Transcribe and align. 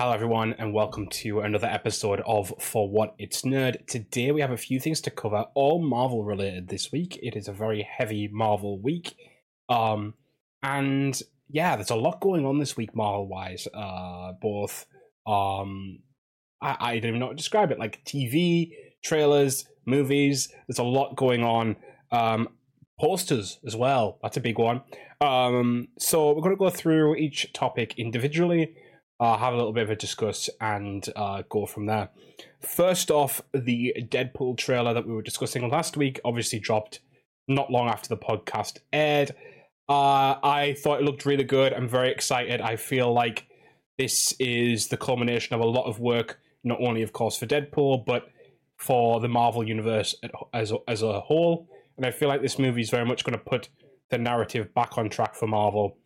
Hello, 0.00 0.12
everyone, 0.12 0.54
and 0.60 0.72
welcome 0.72 1.08
to 1.08 1.40
another 1.40 1.66
episode 1.66 2.22
of 2.24 2.54
For 2.60 2.88
What 2.88 3.16
It's 3.18 3.42
Nerd. 3.42 3.84
Today, 3.88 4.30
we 4.30 4.40
have 4.40 4.52
a 4.52 4.56
few 4.56 4.78
things 4.78 5.00
to 5.00 5.10
cover, 5.10 5.46
all 5.54 5.82
Marvel 5.82 6.22
related 6.22 6.68
this 6.68 6.92
week. 6.92 7.18
It 7.20 7.34
is 7.34 7.48
a 7.48 7.52
very 7.52 7.82
heavy 7.82 8.28
Marvel 8.28 8.80
week. 8.80 9.16
Um, 9.68 10.14
and 10.62 11.20
yeah, 11.48 11.74
there's 11.74 11.90
a 11.90 11.96
lot 11.96 12.20
going 12.20 12.46
on 12.46 12.60
this 12.60 12.76
week, 12.76 12.94
Marvel 12.94 13.26
wise. 13.26 13.66
Uh, 13.74 14.34
both, 14.40 14.86
um, 15.26 15.98
I, 16.62 16.76
I 16.78 16.98
don't 17.00 17.08
even 17.08 17.18
know 17.18 17.26
how 17.26 17.30
to 17.30 17.36
describe 17.36 17.72
it, 17.72 17.80
like 17.80 18.04
TV, 18.04 18.70
trailers, 19.02 19.66
movies. 19.84 20.48
There's 20.68 20.78
a 20.78 20.84
lot 20.84 21.16
going 21.16 21.42
on. 21.42 21.74
Um, 22.12 22.50
posters 23.00 23.58
as 23.66 23.74
well. 23.74 24.20
That's 24.22 24.36
a 24.36 24.40
big 24.40 24.60
one. 24.60 24.82
Um, 25.20 25.88
so 25.98 26.28
we're 26.28 26.42
going 26.42 26.54
to 26.54 26.56
go 26.56 26.70
through 26.70 27.16
each 27.16 27.52
topic 27.52 27.94
individually 27.98 28.76
uh, 29.20 29.36
have 29.36 29.52
a 29.52 29.56
little 29.56 29.72
bit 29.72 29.84
of 29.84 29.90
a 29.90 29.96
discuss 29.96 30.48
and 30.60 31.08
uh, 31.16 31.42
go 31.48 31.66
from 31.66 31.86
there. 31.86 32.10
First 32.60 33.10
off, 33.10 33.42
the 33.52 33.94
Deadpool 33.98 34.56
trailer 34.56 34.94
that 34.94 35.06
we 35.06 35.12
were 35.12 35.22
discussing 35.22 35.68
last 35.68 35.96
week 35.96 36.20
obviously 36.24 36.58
dropped 36.58 37.00
not 37.46 37.70
long 37.70 37.88
after 37.88 38.08
the 38.08 38.16
podcast 38.16 38.78
aired. 38.92 39.30
Uh, 39.88 40.36
I 40.42 40.76
thought 40.78 41.00
it 41.00 41.04
looked 41.04 41.24
really 41.24 41.44
good. 41.44 41.72
I'm 41.72 41.88
very 41.88 42.10
excited. 42.10 42.60
I 42.60 42.76
feel 42.76 43.12
like 43.12 43.46
this 43.96 44.32
is 44.38 44.88
the 44.88 44.96
culmination 44.96 45.54
of 45.54 45.60
a 45.60 45.66
lot 45.66 45.86
of 45.86 45.98
work, 45.98 46.38
not 46.62 46.80
only, 46.80 47.02
of 47.02 47.12
course, 47.12 47.36
for 47.36 47.46
Deadpool, 47.46 48.04
but 48.04 48.28
for 48.76 49.18
the 49.20 49.28
Marvel 49.28 49.66
Universe 49.66 50.14
as 50.52 50.72
as 50.86 51.02
a 51.02 51.20
whole. 51.20 51.68
And 51.96 52.06
I 52.06 52.12
feel 52.12 52.28
like 52.28 52.42
this 52.42 52.58
movie 52.58 52.80
is 52.80 52.90
very 52.90 53.04
much 53.04 53.24
going 53.24 53.36
to 53.36 53.44
put 53.44 53.70
the 54.10 54.18
narrative 54.18 54.72
back 54.72 54.96
on 54.96 55.08
track 55.08 55.34
for 55.34 55.48
Marvel 55.48 55.96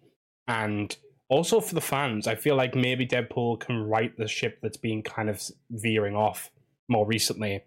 and 0.49 0.97
also 1.33 1.61
for 1.61 1.75
the 1.75 1.81
fans, 1.81 2.27
I 2.27 2.35
feel 2.35 2.57
like 2.57 2.75
maybe 2.75 3.07
Deadpool 3.07 3.61
can 3.61 3.83
right 3.83 4.15
the 4.19 4.29
ship 4.29 4.59
that's 4.63 4.77
been 4.77 5.03
kind 5.03 5.31
of 5.31 5.43
veering 5.71 6.15
off 6.15 6.51
more 6.89 7.07
recently. 7.07 7.63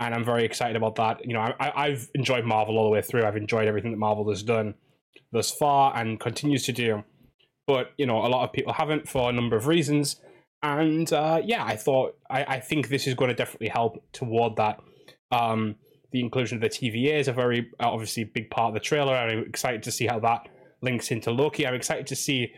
And 0.00 0.12
I'm 0.12 0.24
very 0.24 0.44
excited 0.44 0.76
about 0.76 0.96
that. 0.96 1.24
You 1.24 1.34
know, 1.34 1.54
I, 1.60 1.90
have 1.90 2.08
enjoyed 2.14 2.44
Marvel 2.44 2.76
all 2.76 2.84
the 2.84 2.90
way 2.90 3.00
through. 3.00 3.24
I've 3.24 3.36
enjoyed 3.36 3.68
everything 3.68 3.92
that 3.92 3.98
Marvel 3.98 4.28
has 4.28 4.42
done 4.42 4.74
thus 5.30 5.52
far 5.52 5.96
and 5.96 6.18
continues 6.18 6.64
to 6.64 6.72
do. 6.72 7.04
But, 7.66 7.92
you 7.96 8.06
know, 8.06 8.18
a 8.18 8.28
lot 8.28 8.44
of 8.44 8.52
people 8.52 8.72
haven't 8.72 9.08
for 9.08 9.30
a 9.30 9.32
number 9.32 9.56
of 9.56 9.68
reasons. 9.68 10.20
And 10.62 11.10
uh, 11.12 11.40
yeah, 11.44 11.64
I 11.64 11.76
thought, 11.76 12.18
I, 12.28 12.44
I 12.44 12.60
think 12.60 12.88
this 12.88 13.06
is 13.06 13.14
going 13.14 13.28
to 13.28 13.34
definitely 13.34 13.68
help 13.68 14.02
toward 14.12 14.56
that. 14.56 14.80
Um, 15.30 15.76
the 16.12 16.20
inclusion 16.20 16.56
of 16.56 16.62
the 16.62 16.68
TVA 16.68 17.20
is 17.20 17.28
a 17.28 17.32
very, 17.32 17.70
obviously, 17.78 18.24
big 18.24 18.50
part 18.50 18.68
of 18.68 18.74
the 18.74 18.80
trailer. 18.80 19.14
I'm 19.14 19.44
excited 19.44 19.82
to 19.84 19.92
see 19.92 20.06
how 20.06 20.18
that 20.20 20.48
links 20.82 21.10
into 21.10 21.30
Loki. 21.30 21.66
I'm 21.66 21.74
excited 21.74 22.06
to 22.08 22.16
see 22.16 22.52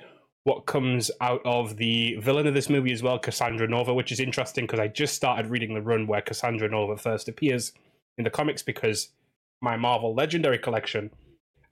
what 0.48 0.64
comes 0.64 1.10
out 1.20 1.42
of 1.44 1.76
the 1.76 2.14
villain 2.14 2.46
of 2.46 2.54
this 2.54 2.70
movie 2.70 2.90
as 2.90 3.02
well, 3.02 3.18
Cassandra 3.18 3.68
Nova, 3.68 3.92
which 3.92 4.10
is 4.10 4.18
interesting 4.18 4.64
because 4.64 4.80
I 4.80 4.88
just 4.88 5.14
started 5.14 5.50
reading 5.50 5.74
the 5.74 5.82
run 5.82 6.06
where 6.06 6.22
Cassandra 6.22 6.70
Nova 6.70 6.96
first 6.96 7.28
appears 7.28 7.72
in 8.16 8.24
the 8.24 8.30
comics 8.30 8.62
because 8.62 9.10
my 9.60 9.76
Marvel 9.76 10.14
Legendary 10.14 10.56
collection 10.58 11.10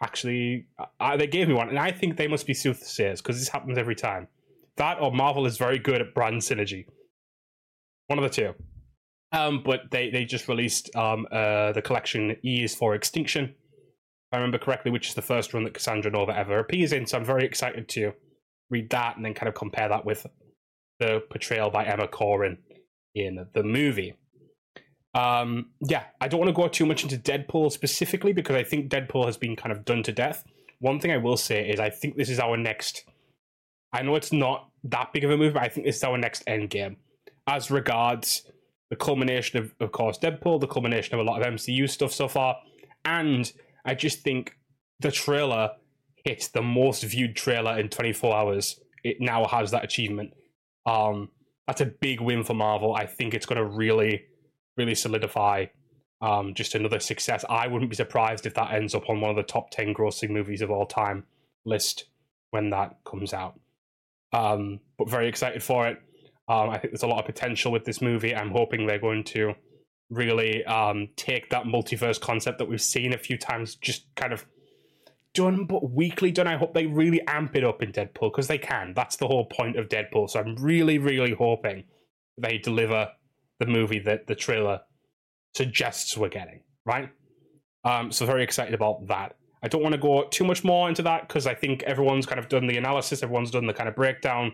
actually 0.02 0.66
uh, 1.00 1.16
they 1.16 1.26
gave 1.26 1.48
me 1.48 1.54
one, 1.54 1.70
and 1.70 1.78
I 1.78 1.90
think 1.90 2.18
they 2.18 2.28
must 2.28 2.46
be 2.46 2.52
soothsayers 2.52 3.22
because 3.22 3.38
this 3.38 3.48
happens 3.48 3.78
every 3.78 3.94
time. 3.94 4.28
That 4.76 5.00
or 5.00 5.10
Marvel 5.10 5.46
is 5.46 5.56
very 5.56 5.78
good 5.78 6.02
at 6.02 6.12
brand 6.12 6.42
synergy. 6.42 6.84
One 8.08 8.18
of 8.18 8.24
the 8.24 8.28
two. 8.28 8.54
Um, 9.32 9.62
but 9.64 9.90
they 9.90 10.10
they 10.10 10.26
just 10.26 10.48
released 10.48 10.94
um, 10.94 11.26
uh, 11.32 11.72
the 11.72 11.80
collection 11.80 12.36
E 12.44 12.64
is 12.64 12.74
for 12.74 12.94
Extinction. 12.94 13.44
If 13.44 14.32
I 14.32 14.36
remember 14.36 14.58
correctly, 14.58 14.90
which 14.90 15.08
is 15.08 15.14
the 15.14 15.22
first 15.22 15.54
run 15.54 15.64
that 15.64 15.72
Cassandra 15.72 16.10
Nova 16.10 16.36
ever 16.36 16.58
appears 16.58 16.92
in. 16.92 17.06
So 17.06 17.16
I'm 17.16 17.24
very 17.24 17.46
excited 17.46 17.88
to 17.88 18.12
read 18.70 18.90
that 18.90 19.16
and 19.16 19.24
then 19.24 19.34
kind 19.34 19.48
of 19.48 19.54
compare 19.54 19.88
that 19.88 20.04
with 20.04 20.26
the 20.98 21.22
portrayal 21.30 21.70
by 21.70 21.84
Emma 21.84 22.08
Corrin 22.08 22.58
in 23.14 23.46
the 23.52 23.62
movie. 23.62 24.14
Um, 25.14 25.70
yeah, 25.80 26.04
I 26.20 26.28
don't 26.28 26.40
want 26.40 26.54
to 26.54 26.62
go 26.62 26.68
too 26.68 26.84
much 26.84 27.02
into 27.02 27.16
Deadpool 27.16 27.72
specifically 27.72 28.32
because 28.32 28.56
I 28.56 28.64
think 28.64 28.90
Deadpool 28.90 29.24
has 29.24 29.38
been 29.38 29.56
kind 29.56 29.72
of 29.72 29.84
done 29.84 30.02
to 30.02 30.12
death. 30.12 30.44
One 30.78 31.00
thing 31.00 31.10
I 31.10 31.16
will 31.16 31.38
say 31.38 31.68
is 31.68 31.80
I 31.80 31.88
think 31.88 32.16
this 32.16 32.28
is 32.28 32.38
our 32.38 32.56
next. 32.56 33.04
I 33.92 34.02
know 34.02 34.14
it's 34.14 34.32
not 34.32 34.68
that 34.84 35.12
big 35.14 35.24
of 35.24 35.30
a 35.30 35.36
move, 35.36 35.54
but 35.54 35.62
I 35.62 35.68
think 35.68 35.86
this 35.86 35.96
is 35.96 36.04
our 36.04 36.18
next 36.18 36.42
end 36.46 36.68
game. 36.68 36.98
As 37.46 37.70
regards 37.70 38.50
the 38.90 38.96
culmination 38.96 39.58
of, 39.58 39.74
of 39.80 39.92
course, 39.92 40.18
Deadpool, 40.18 40.60
the 40.60 40.66
culmination 40.66 41.14
of 41.14 41.20
a 41.20 41.22
lot 41.22 41.40
of 41.40 41.54
MCU 41.54 41.88
stuff 41.88 42.12
so 42.12 42.28
far, 42.28 42.56
and 43.04 43.50
I 43.86 43.94
just 43.94 44.20
think 44.20 44.58
the 45.00 45.10
trailer 45.10 45.70
hit 46.26 46.50
the 46.52 46.62
most 46.62 47.04
viewed 47.04 47.36
trailer 47.36 47.78
in 47.78 47.88
24 47.88 48.34
hours. 48.34 48.80
It 49.04 49.18
now 49.20 49.46
has 49.46 49.70
that 49.70 49.84
achievement. 49.84 50.32
Um, 50.84 51.30
that's 51.66 51.80
a 51.80 51.86
big 51.86 52.20
win 52.20 52.42
for 52.42 52.54
Marvel. 52.54 52.94
I 52.94 53.06
think 53.06 53.32
it's 53.32 53.46
going 53.46 53.58
to 53.58 53.64
really, 53.64 54.24
really 54.76 54.96
solidify 54.96 55.66
um, 56.20 56.54
just 56.54 56.74
another 56.74 56.98
success. 56.98 57.44
I 57.48 57.68
wouldn't 57.68 57.90
be 57.90 57.96
surprised 57.96 58.44
if 58.44 58.54
that 58.54 58.72
ends 58.72 58.94
up 58.94 59.08
on 59.08 59.20
one 59.20 59.30
of 59.30 59.36
the 59.36 59.44
top 59.44 59.70
10 59.70 59.94
grossing 59.94 60.30
movies 60.30 60.62
of 60.62 60.70
all 60.70 60.86
time 60.86 61.24
list 61.64 62.06
when 62.50 62.70
that 62.70 62.96
comes 63.04 63.32
out. 63.32 63.58
Um, 64.32 64.80
but 64.98 65.08
very 65.08 65.28
excited 65.28 65.62
for 65.62 65.86
it. 65.86 65.98
Um, 66.48 66.70
I 66.70 66.78
think 66.78 66.92
there's 66.92 67.02
a 67.02 67.08
lot 67.08 67.20
of 67.20 67.26
potential 67.26 67.70
with 67.70 67.84
this 67.84 68.02
movie. 68.02 68.34
I'm 68.34 68.50
hoping 68.50 68.86
they're 68.86 68.98
going 68.98 69.24
to 69.24 69.54
really 70.10 70.64
um, 70.64 71.08
take 71.16 71.50
that 71.50 71.64
multiverse 71.64 72.20
concept 72.20 72.58
that 72.58 72.68
we've 72.68 72.80
seen 72.80 73.12
a 73.12 73.18
few 73.18 73.38
times, 73.38 73.76
just 73.76 74.06
kind 74.16 74.32
of 74.32 74.44
done 75.36 75.66
but 75.66 75.90
weakly 75.92 76.30
done. 76.32 76.46
I 76.46 76.56
hope 76.56 76.72
they 76.72 76.86
really 76.86 77.20
amp 77.28 77.54
it 77.54 77.62
up 77.62 77.82
in 77.82 77.92
Deadpool 77.92 78.32
because 78.32 78.48
they 78.48 78.58
can. 78.58 78.94
That's 78.94 79.16
the 79.16 79.26
whole 79.26 79.44
point 79.44 79.76
of 79.76 79.88
Deadpool. 79.88 80.30
So 80.30 80.40
I'm 80.40 80.56
really, 80.56 80.98
really 80.98 81.34
hoping 81.34 81.84
they 82.38 82.58
deliver 82.58 83.08
the 83.60 83.66
movie 83.66 83.98
that 84.00 84.26
the 84.26 84.34
trailer 84.34 84.80
suggests 85.54 86.16
we're 86.16 86.30
getting. 86.30 86.60
Right. 86.86 87.10
Um, 87.84 88.10
so 88.10 88.24
very 88.24 88.42
excited 88.42 88.74
about 88.74 89.06
that. 89.08 89.36
I 89.62 89.68
don't 89.68 89.82
want 89.82 89.94
to 89.94 90.00
go 90.00 90.24
too 90.24 90.44
much 90.44 90.64
more 90.64 90.88
into 90.88 91.02
that 91.02 91.28
because 91.28 91.46
I 91.46 91.54
think 91.54 91.82
everyone's 91.82 92.26
kind 92.26 92.38
of 92.38 92.48
done 92.48 92.66
the 92.66 92.78
analysis, 92.78 93.22
everyone's 93.22 93.50
done 93.50 93.66
the 93.66 93.74
kind 93.74 93.88
of 93.88 93.94
breakdown. 93.94 94.52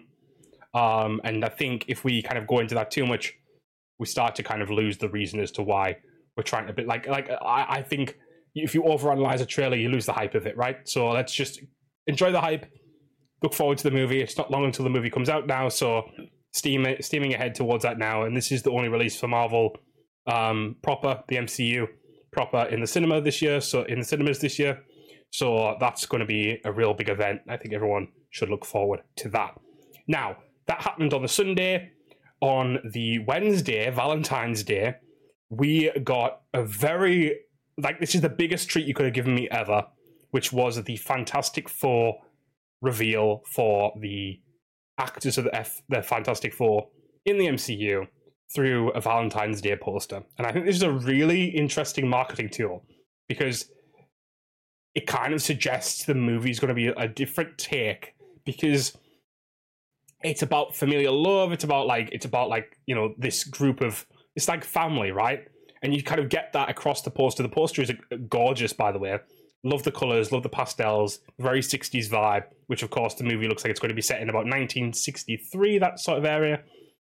Um, 0.75 1.20
and 1.25 1.44
I 1.44 1.49
think 1.49 1.84
if 1.88 2.03
we 2.04 2.22
kind 2.22 2.38
of 2.38 2.47
go 2.47 2.59
into 2.59 2.75
that 2.75 2.91
too 2.91 3.06
much, 3.06 3.34
we 3.99 4.06
start 4.06 4.34
to 4.37 4.43
kind 4.43 4.62
of 4.62 4.70
lose 4.70 4.99
the 4.99 5.09
reason 5.09 5.38
as 5.41 5.50
to 5.53 5.62
why 5.62 5.97
we're 6.37 6.43
trying 6.43 6.66
to 6.66 6.72
be 6.72 6.84
like 6.84 7.06
like 7.06 7.31
I, 7.31 7.66
I 7.69 7.82
think 7.82 8.16
if 8.54 8.74
you 8.74 8.82
overanalyze 8.82 9.40
a 9.40 9.46
trailer, 9.46 9.76
you 9.76 9.88
lose 9.88 10.06
the 10.06 10.12
hype 10.12 10.34
of 10.34 10.46
it, 10.46 10.56
right? 10.56 10.76
So 10.84 11.10
let's 11.10 11.32
just 11.32 11.60
enjoy 12.06 12.32
the 12.32 12.40
hype. 12.40 12.66
Look 13.42 13.54
forward 13.54 13.78
to 13.78 13.84
the 13.84 13.90
movie. 13.90 14.20
It's 14.20 14.36
not 14.36 14.50
long 14.50 14.64
until 14.64 14.84
the 14.84 14.90
movie 14.90 15.10
comes 15.10 15.28
out 15.28 15.46
now, 15.46 15.68
so 15.68 16.08
steam 16.52 16.86
steaming 17.00 17.34
ahead 17.34 17.54
towards 17.54 17.82
that 17.82 17.98
now. 17.98 18.22
And 18.22 18.36
this 18.36 18.52
is 18.52 18.62
the 18.62 18.70
only 18.70 18.88
release 18.88 19.18
for 19.18 19.26
Marvel 19.26 19.76
um, 20.26 20.76
proper, 20.82 21.22
the 21.28 21.36
MCU 21.36 21.86
proper 22.30 22.64
in 22.64 22.80
the 22.80 22.86
cinema 22.86 23.20
this 23.20 23.42
year. 23.42 23.60
So 23.60 23.82
in 23.84 23.98
the 23.98 24.04
cinemas 24.04 24.38
this 24.38 24.58
year, 24.58 24.80
so 25.30 25.76
that's 25.80 26.06
going 26.06 26.20
to 26.20 26.26
be 26.26 26.60
a 26.64 26.72
real 26.72 26.94
big 26.94 27.08
event. 27.08 27.40
I 27.48 27.56
think 27.56 27.74
everyone 27.74 28.08
should 28.30 28.50
look 28.50 28.64
forward 28.64 29.00
to 29.16 29.28
that. 29.30 29.58
Now 30.06 30.36
that 30.66 30.82
happened 30.82 31.12
on 31.14 31.22
the 31.22 31.28
Sunday. 31.28 31.92
On 32.40 32.78
the 32.92 33.20
Wednesday, 33.20 33.88
Valentine's 33.90 34.64
Day, 34.64 34.96
we 35.48 35.92
got 36.02 36.40
a 36.52 36.64
very 36.64 37.38
like 37.78 38.00
this 38.00 38.14
is 38.14 38.20
the 38.20 38.28
biggest 38.28 38.68
treat 38.68 38.86
you 38.86 38.94
could 38.94 39.06
have 39.06 39.14
given 39.14 39.34
me 39.34 39.48
ever, 39.50 39.86
which 40.30 40.52
was 40.52 40.82
the 40.82 40.96
Fantastic 40.96 41.68
Four 41.68 42.18
reveal 42.80 43.42
for 43.46 43.92
the 44.00 44.40
actors 44.98 45.38
of 45.38 45.44
the, 45.44 45.54
F, 45.54 45.82
the 45.88 46.02
Fantastic 46.02 46.54
Four 46.54 46.88
in 47.24 47.38
the 47.38 47.46
MCU 47.46 48.06
through 48.54 48.90
a 48.90 49.00
Valentine's 49.00 49.60
Day 49.60 49.76
poster. 49.76 50.22
And 50.36 50.46
I 50.46 50.52
think 50.52 50.66
this 50.66 50.76
is 50.76 50.82
a 50.82 50.92
really 50.92 51.46
interesting 51.46 52.08
marketing 52.08 52.50
tool 52.50 52.84
because 53.28 53.70
it 54.94 55.06
kind 55.06 55.32
of 55.32 55.40
suggests 55.40 56.04
the 56.04 56.14
movie 56.14 56.50
is 56.50 56.60
going 56.60 56.68
to 56.68 56.74
be 56.74 56.88
a 56.88 57.08
different 57.08 57.56
take 57.56 58.14
because 58.44 58.96
it's 60.22 60.42
about 60.42 60.76
familial 60.76 61.20
love. 61.20 61.52
It's 61.52 61.64
about 61.64 61.86
like 61.86 62.10
it's 62.12 62.26
about 62.26 62.48
like 62.48 62.76
you 62.86 62.94
know 62.94 63.14
this 63.18 63.44
group 63.44 63.80
of 63.80 64.06
it's 64.36 64.48
like 64.48 64.64
family, 64.64 65.12
right? 65.12 65.48
And 65.82 65.94
you 65.94 66.02
kind 66.02 66.20
of 66.20 66.29
get 66.29 66.52
that 66.52 66.70
across 66.70 67.02
the 67.02 67.11
poster. 67.11 67.43
The 67.43 67.49
poster 67.49 67.82
is 67.82 67.93
gorgeous, 68.29 68.73
by 68.73 68.93
the 68.93 68.99
way. 68.99 69.19
Love 69.64 69.82
the 69.82 69.93
colors, 69.93 70.32
love 70.32 70.43
the 70.43 70.49
pastels, 70.49 71.20
very 71.38 71.61
60s 71.61 72.08
vibe, 72.08 72.44
which 72.67 72.82
of 72.82 72.90
course 72.90 73.14
the 73.14 73.25
movie 73.25 73.46
looks 73.46 73.62
like 73.62 73.70
it's 73.70 73.79
going 73.79 73.90
to 73.90 73.94
be 73.94 74.02
set 74.02 74.20
in 74.20 74.29
about 74.29 74.44
1963, 74.44 75.79
that 75.79 76.00
sort 76.00 76.19
of 76.19 76.25
area, 76.25 76.61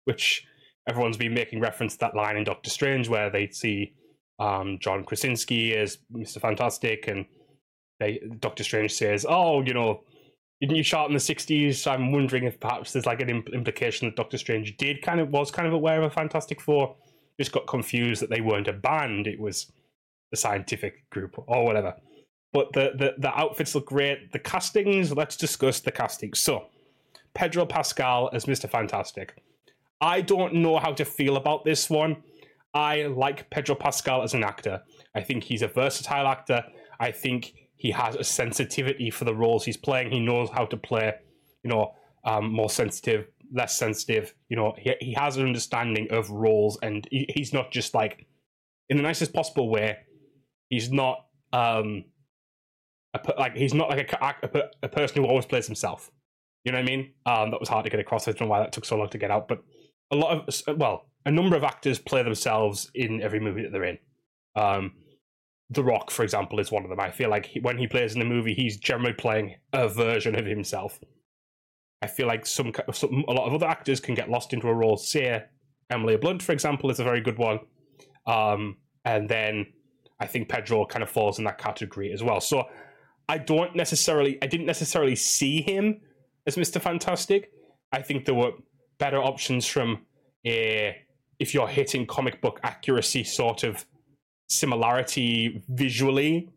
which 0.03 0.45
everyone's 0.87 1.17
been 1.17 1.33
making 1.33 1.61
reference 1.61 1.93
to 1.93 1.99
that 1.99 2.15
line 2.15 2.35
in 2.35 2.43
Doctor 2.43 2.69
Strange 2.69 3.07
where 3.07 3.29
they 3.29 3.47
see 3.47 3.93
um, 4.39 4.79
John 4.81 5.03
Krasinski 5.03 5.75
as 5.75 5.99
Mr. 6.13 6.41
Fantastic, 6.41 7.07
and 7.07 7.25
they, 7.99 8.19
Doctor 8.39 8.63
Strange 8.63 8.91
says, 8.91 9.25
"Oh, 9.27 9.61
you 9.61 9.73
know, 9.73 10.01
didn't 10.59 10.75
you 10.75 10.83
shot 10.83 11.07
in 11.07 11.13
the 11.13 11.19
'60s?" 11.19 11.85
I'm 11.85 12.11
wondering 12.11 12.45
if 12.45 12.59
perhaps 12.59 12.91
there's 12.91 13.05
like 13.05 13.21
an 13.21 13.29
implication 13.53 14.07
that 14.07 14.15
Doctor 14.15 14.37
Strange 14.37 14.75
did 14.77 15.01
kind 15.03 15.19
of 15.19 15.29
was 15.29 15.51
kind 15.51 15.67
of 15.67 15.73
aware 15.73 16.01
of 16.01 16.11
a 16.11 16.13
Fantastic 16.13 16.59
Four 16.59 16.95
just 17.41 17.51
got 17.51 17.67
confused 17.67 18.21
that 18.21 18.29
they 18.29 18.41
weren't 18.41 18.67
a 18.67 18.73
band; 18.73 19.27
it 19.27 19.39
was 19.39 19.71
the 20.29 20.37
scientific 20.37 21.09
group 21.09 21.35
or 21.47 21.65
whatever. 21.65 21.95
But 22.53 22.73
the, 22.73 22.91
the, 22.97 23.13
the 23.17 23.37
outfits 23.37 23.75
look 23.75 23.85
great. 23.85 24.31
The 24.31 24.39
castings, 24.39 25.11
let's 25.13 25.37
discuss 25.37 25.79
the 25.79 25.91
castings. 25.91 26.39
So, 26.39 26.67
Pedro 27.33 27.65
Pascal 27.65 28.29
as 28.33 28.45
Mr. 28.45 28.69
Fantastic. 28.69 29.41
I 30.01 30.21
don't 30.21 30.55
know 30.55 30.79
how 30.79 30.93
to 30.93 31.05
feel 31.05 31.37
about 31.37 31.63
this 31.63 31.89
one. 31.89 32.23
I 32.73 33.03
like 33.03 33.49
Pedro 33.49 33.75
Pascal 33.75 34.23
as 34.23 34.33
an 34.33 34.43
actor. 34.43 34.81
I 35.15 35.21
think 35.21 35.43
he's 35.43 35.61
a 35.61 35.67
versatile 35.67 36.27
actor. 36.27 36.63
I 36.99 37.11
think 37.11 37.53
he 37.75 37.91
has 37.91 38.15
a 38.15 38.23
sensitivity 38.23 39.09
for 39.09 39.25
the 39.25 39.35
roles 39.35 39.65
he's 39.65 39.77
playing. 39.77 40.11
He 40.11 40.19
knows 40.19 40.49
how 40.49 40.65
to 40.65 40.77
play, 40.77 41.13
you 41.63 41.69
know, 41.69 41.93
um, 42.23 42.51
more 42.51 42.69
sensitive, 42.69 43.27
less 43.51 43.77
sensitive. 43.77 44.33
You 44.49 44.57
know, 44.57 44.73
he, 44.77 44.93
he 44.99 45.13
has 45.13 45.37
an 45.37 45.45
understanding 45.45 46.07
of 46.11 46.29
roles, 46.29 46.77
and 46.81 47.07
he, 47.11 47.29
he's 47.33 47.53
not 47.53 47.71
just 47.71 47.93
like, 47.93 48.25
in 48.89 48.97
the 48.97 49.03
nicest 49.03 49.33
possible 49.33 49.69
way, 49.69 49.97
he's 50.69 50.91
not 50.91 51.25
um, 51.53 52.05
a, 53.13 53.19
like 53.37 53.55
he's 53.55 53.73
not 53.73 53.89
like 53.89 54.11
a, 54.13 54.35
a, 54.43 54.61
a 54.83 54.89
person 54.89 55.21
who 55.21 55.29
always 55.29 55.45
plays 55.45 55.65
himself. 55.65 56.11
You 56.63 56.71
know 56.71 56.77
what 56.77 56.83
I 56.83 56.95
mean? 56.95 57.11
Um, 57.25 57.51
that 57.51 57.59
was 57.59 57.69
hard 57.69 57.85
to 57.85 57.89
get 57.89 57.99
across. 57.99 58.27
I 58.27 58.31
don't 58.31 58.41
know 58.41 58.47
why 58.47 58.59
that 58.59 58.71
took 58.71 58.85
so 58.85 58.95
long 58.95 59.09
to 59.09 59.17
get 59.17 59.31
out, 59.31 59.47
but 59.47 59.63
a 60.11 60.15
lot 60.15 60.47
of 60.47 60.77
well, 60.77 61.09
a 61.25 61.31
number 61.31 61.55
of 61.55 61.63
actors 61.63 61.99
play 61.99 62.23
themselves 62.23 62.89
in 62.93 63.21
every 63.21 63.39
movie 63.39 63.63
that 63.63 63.71
they're 63.71 63.83
in. 63.83 63.97
Um, 64.55 64.93
the 65.69 65.83
Rock, 65.83 66.11
for 66.11 66.23
example, 66.23 66.59
is 66.59 66.71
one 66.71 66.83
of 66.83 66.89
them. 66.89 66.99
I 66.99 67.11
feel 67.11 67.29
like 67.29 67.45
he, 67.45 67.59
when 67.61 67.77
he 67.77 67.87
plays 67.87 68.13
in 68.13 68.19
the 68.19 68.25
movie, 68.25 68.53
he's 68.53 68.77
generally 68.77 69.13
playing 69.13 69.55
a 69.71 69.87
version 69.87 70.37
of 70.37 70.45
himself. 70.45 70.99
I 72.01 72.07
feel 72.07 72.27
like 72.27 72.45
some, 72.45 72.71
some 72.93 73.23
a 73.27 73.31
lot 73.31 73.47
of 73.47 73.53
other 73.53 73.67
actors 73.67 73.99
can 73.99 74.15
get 74.15 74.29
lost 74.29 74.53
into 74.53 74.67
a 74.67 74.73
role. 74.73 74.97
Say 74.97 75.43
Emily 75.89 76.17
Blunt, 76.17 76.41
for 76.41 76.51
example, 76.51 76.89
is 76.89 76.99
a 76.99 77.03
very 77.03 77.21
good 77.21 77.37
one. 77.37 77.59
Um, 78.25 78.77
and 79.05 79.29
then 79.29 79.67
I 80.19 80.27
think 80.27 80.49
Pedro 80.49 80.85
kind 80.85 81.03
of 81.03 81.09
falls 81.09 81.37
in 81.37 81.45
that 81.45 81.57
category 81.57 82.11
as 82.11 82.23
well. 82.23 82.41
So 82.41 82.65
I 83.29 83.37
don't 83.37 83.75
necessarily, 83.75 84.37
I 84.41 84.47
didn't 84.47 84.65
necessarily 84.65 85.15
see 85.15 85.61
him 85.61 86.01
as 86.47 86.57
Mister 86.57 86.79
Fantastic. 86.79 87.51
I 87.91 88.01
think 88.01 88.25
there 88.25 88.35
were 88.35 88.51
better 88.97 89.17
options 89.21 89.67
from 89.67 90.05
a 90.45 90.95
if 91.39 91.53
you're 91.53 91.67
hitting 91.67 92.05
comic 92.05 92.41
book 92.41 92.59
accuracy 92.63 93.23
sort 93.23 93.63
of 93.63 93.85
similarity 94.49 95.63
visually 95.69 96.49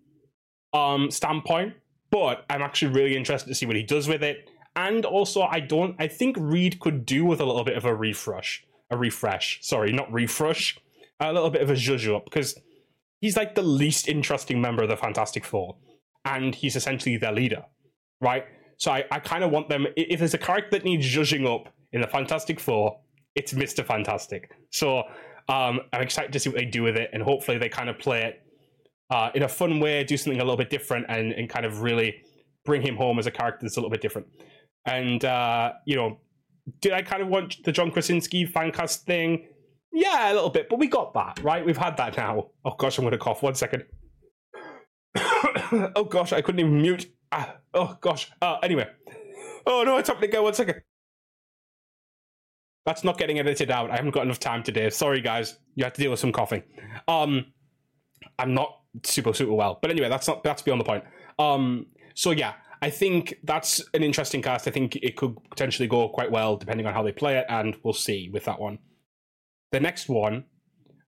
um 0.73 1.11
standpoint. 1.11 1.75
But 2.11 2.45
I'm 2.49 2.63
actually 2.63 2.93
really 2.93 3.17
interested 3.17 3.49
to 3.49 3.55
see 3.55 3.67
what 3.67 3.77
he 3.77 3.83
does 3.83 4.09
with 4.09 4.23
it. 4.23 4.51
And 4.77 5.05
also 5.05 5.43
I 5.43 5.61
don't 5.61 5.97
I 5.99 6.09
think 6.09 6.37
Reed 6.39 6.81
could 6.81 7.07
do 7.07 7.25
with 7.25 7.41
a 7.41 7.45
little 7.45 7.65
bit 7.65 7.77
of 7.77 7.85
a 7.85 7.95
refresh. 7.95 8.65
A 8.91 8.97
refresh. 8.97 9.61
Sorry, 9.63 9.93
not 9.93 10.13
refresh. 10.13 10.79
A 11.21 11.33
little 11.33 11.51
bit 11.51 11.63
of 11.63 11.71
a 11.71 11.75
zhuzh 11.75 12.15
up 12.15 12.25
because 12.25 12.59
he's 13.21 13.37
like 13.37 13.55
the 13.55 13.63
least 13.63 14.09
interesting 14.09 14.61
member 14.61 14.83
of 14.83 14.89
the 14.89 14.97
Fantastic 14.97 15.45
Four. 15.45 15.77
And 16.25 16.55
he's 16.55 16.77
essentially 16.77 17.17
their 17.17 17.33
leader. 17.33 17.65
Right? 18.21 18.45
So 18.79 18.91
I, 18.91 19.05
I 19.11 19.21
kind 19.21 19.45
of 19.45 19.51
want 19.51 19.69
them 19.69 19.87
if 19.97 20.19
there's 20.19 20.35
a 20.35 20.39
character 20.39 20.71
that 20.73 20.85
needs 20.85 21.07
zhuzhing 21.07 21.47
up 21.47 21.73
in 21.93 22.01
the 22.01 22.07
Fantastic 22.07 22.59
Four, 22.59 22.99
it's 23.35 23.53
Mr. 23.53 23.85
Fantastic. 23.85 24.51
So 24.71 25.05
um, 25.49 25.81
I'm 25.93 26.03
excited 26.03 26.33
to 26.33 26.41
see 26.41 26.49
what 26.49 26.59
they 26.59 26.65
do 26.65 26.83
with 26.83 26.97
it, 26.97 27.11
and 27.13 27.23
hopefully 27.23 27.59
they 27.59 27.69
kind 27.69 27.89
of 27.89 27.99
play 27.99 28.23
it 28.23 28.43
uh, 29.11 29.31
in 29.35 29.43
a 29.43 29.49
fun 29.49 29.81
way, 29.81 30.03
do 30.05 30.17
something 30.17 30.41
a 30.41 30.45
little 30.45 30.57
bit 30.57 30.71
different, 30.71 31.07
and, 31.09 31.33
and 31.33 31.49
kind 31.49 31.67
of 31.67 31.83
really 31.83 32.23
bring 32.65 32.83
him 32.83 32.97
home 32.97 33.19
as 33.19 33.27
a 33.27 33.31
character 33.31 33.61
that's 33.63 33.77
a 33.77 33.81
little 33.81 33.91
bit 33.91 34.01
different. 34.01 34.27
And 34.87 35.25
uh, 35.25 35.73
you 35.87 35.97
know, 35.97 36.19
did 36.81 36.93
I 36.93 37.03
kind 37.03 37.23
of 37.23 37.29
want 37.29 37.63
the 37.65 37.73
John 37.73 37.91
Krasinski 37.91 38.47
fancast 38.47 39.05
thing? 39.05 39.49
Yeah, 39.93 40.33
a 40.33 40.35
little 40.35 40.51
bit, 40.51 40.69
but 40.69 40.79
we 40.79 40.89
got 40.89 41.15
that 41.15 41.41
right. 41.43 41.65
We've 41.65 41.77
had 41.77 41.97
that 41.99 42.17
now. 42.17 42.49
Oh 42.65 42.75
gosh, 42.77 42.99
I'm 42.99 43.05
going 43.05 43.13
to 43.13 43.19
cough. 43.19 43.43
One 43.43 43.55
second. 43.55 43.85
oh 45.17 46.07
gosh, 46.09 46.33
I 46.33 46.41
couldn't 46.41 46.61
even 46.61 46.83
mute. 46.83 47.07
Ah, 47.31 47.57
oh 47.73 47.97
gosh. 48.01 48.31
Uh, 48.43 48.59
anyway. 48.63 48.89
Oh 49.67 49.83
no, 49.85 49.97
it's 49.99 50.09
happening 50.09 50.31
again. 50.31 50.43
One 50.43 50.55
second. 50.55 50.83
That's 52.85 53.03
not 53.05 53.17
getting 53.17 53.39
edited 53.39 53.71
out. 53.71 53.91
I 53.91 53.97
haven't 53.97 54.11
got 54.11 54.25
enough 54.25 54.41
time 54.41 54.63
today. 54.63 54.91
Sorry, 54.91 55.21
guys. 55.21 55.57
You 55.75 55.85
have 55.85 55.95
to 55.95 56.01
deal 56.01 56.11
with 56.11 56.21
some 56.21 56.33
coughing. 56.33 56.65
Um, 57.09 57.47
I'm 58.39 58.53
not 58.53 58.81
super 59.05 59.33
super 59.33 59.55
well, 59.55 59.79
but 59.81 59.91
anyway, 59.91 60.09
that's 60.09 60.29
not 60.29 60.43
that's 60.43 60.63
beyond 60.63 60.81
the 60.81 60.85
point. 60.85 61.05
Um, 61.39 61.87
so 62.15 62.31
yeah, 62.31 62.55
I 62.85 62.91
think 62.91 63.39
that's 63.43 63.83
an 63.95 64.03
interesting 64.03 64.43
cast. 64.43 64.69
I 64.69 64.71
think 64.71 64.97
it 64.97 65.17
could 65.17 65.39
potentially 65.49 65.89
go 65.89 66.07
quite 66.11 66.31
well 66.31 66.59
depending 66.59 66.87
on 66.87 66.93
how 66.93 67.03
they 67.03 67.13
play 67.13 67.39
it, 67.39 67.47
and 67.49 67.75
we'll 67.83 67.95
see 67.95 68.29
with 68.29 68.45
that 68.45 68.61
one. 68.61 68.79
The 69.73 69.81
next 69.81 70.07
one, 70.07 70.45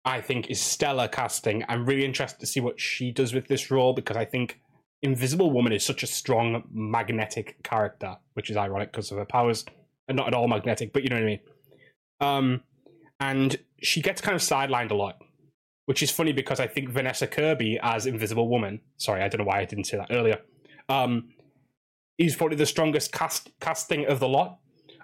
I 0.04 0.20
think, 0.20 0.50
is 0.50 0.60
stellar 0.60 1.08
casting. 1.08 1.64
I'm 1.70 1.86
really 1.86 2.06
interested 2.06 2.40
to 2.40 2.48
see 2.48 2.60
what 2.60 2.80
she 2.82 3.12
does 3.12 3.36
with 3.36 3.48
this 3.48 3.70
role 3.70 3.94
because 3.94 4.18
I 4.18 4.26
think 4.26 4.60
Invisible 5.04 5.52
Woman 5.52 5.72
is 5.72 5.86
such 5.86 6.02
a 6.02 6.08
strong 6.08 6.64
magnetic 6.72 7.62
character, 7.62 8.18
which 8.34 8.50
is 8.50 8.58
ironic 8.58 8.92
because 8.92 9.12
of 9.12 9.20
her 9.20 9.26
powers, 9.26 9.64
and 10.08 10.18
not 10.18 10.26
at 10.26 10.34
all 10.34 10.48
magnetic, 10.48 10.92
but 10.92 11.04
you 11.04 11.10
know 11.10 11.18
what 11.18 11.22
I 11.22 11.28
mean. 11.28 11.40
Um, 12.20 12.64
and 13.20 13.60
she 13.80 14.02
gets 14.02 14.22
kind 14.22 14.34
of 14.34 14.42
sidelined 14.42 14.90
a 14.90 14.96
lot, 14.96 15.22
which 15.86 16.02
is 16.02 16.10
funny 16.10 16.34
because 16.34 16.60
I 16.60 16.66
think 16.66 16.90
Vanessa 16.90 17.28
Kirby 17.28 17.78
as 17.84 18.08
Invisible 18.08 18.50
Woman, 18.50 18.82
sorry, 18.98 19.22
I 19.22 19.28
don't 19.28 19.38
know 19.38 19.46
why 19.46 19.60
I 19.60 19.66
didn't 19.66 19.86
say 19.86 19.98
that 19.98 20.08
earlier, 20.10 20.40
um, 20.90 21.30
is 22.20 22.36
probably 22.36 22.58
the 22.58 22.66
strongest 22.66 23.12
cast 23.12 23.50
casting 23.62 24.06
of 24.06 24.20
the 24.20 24.28
lot. 24.28 24.60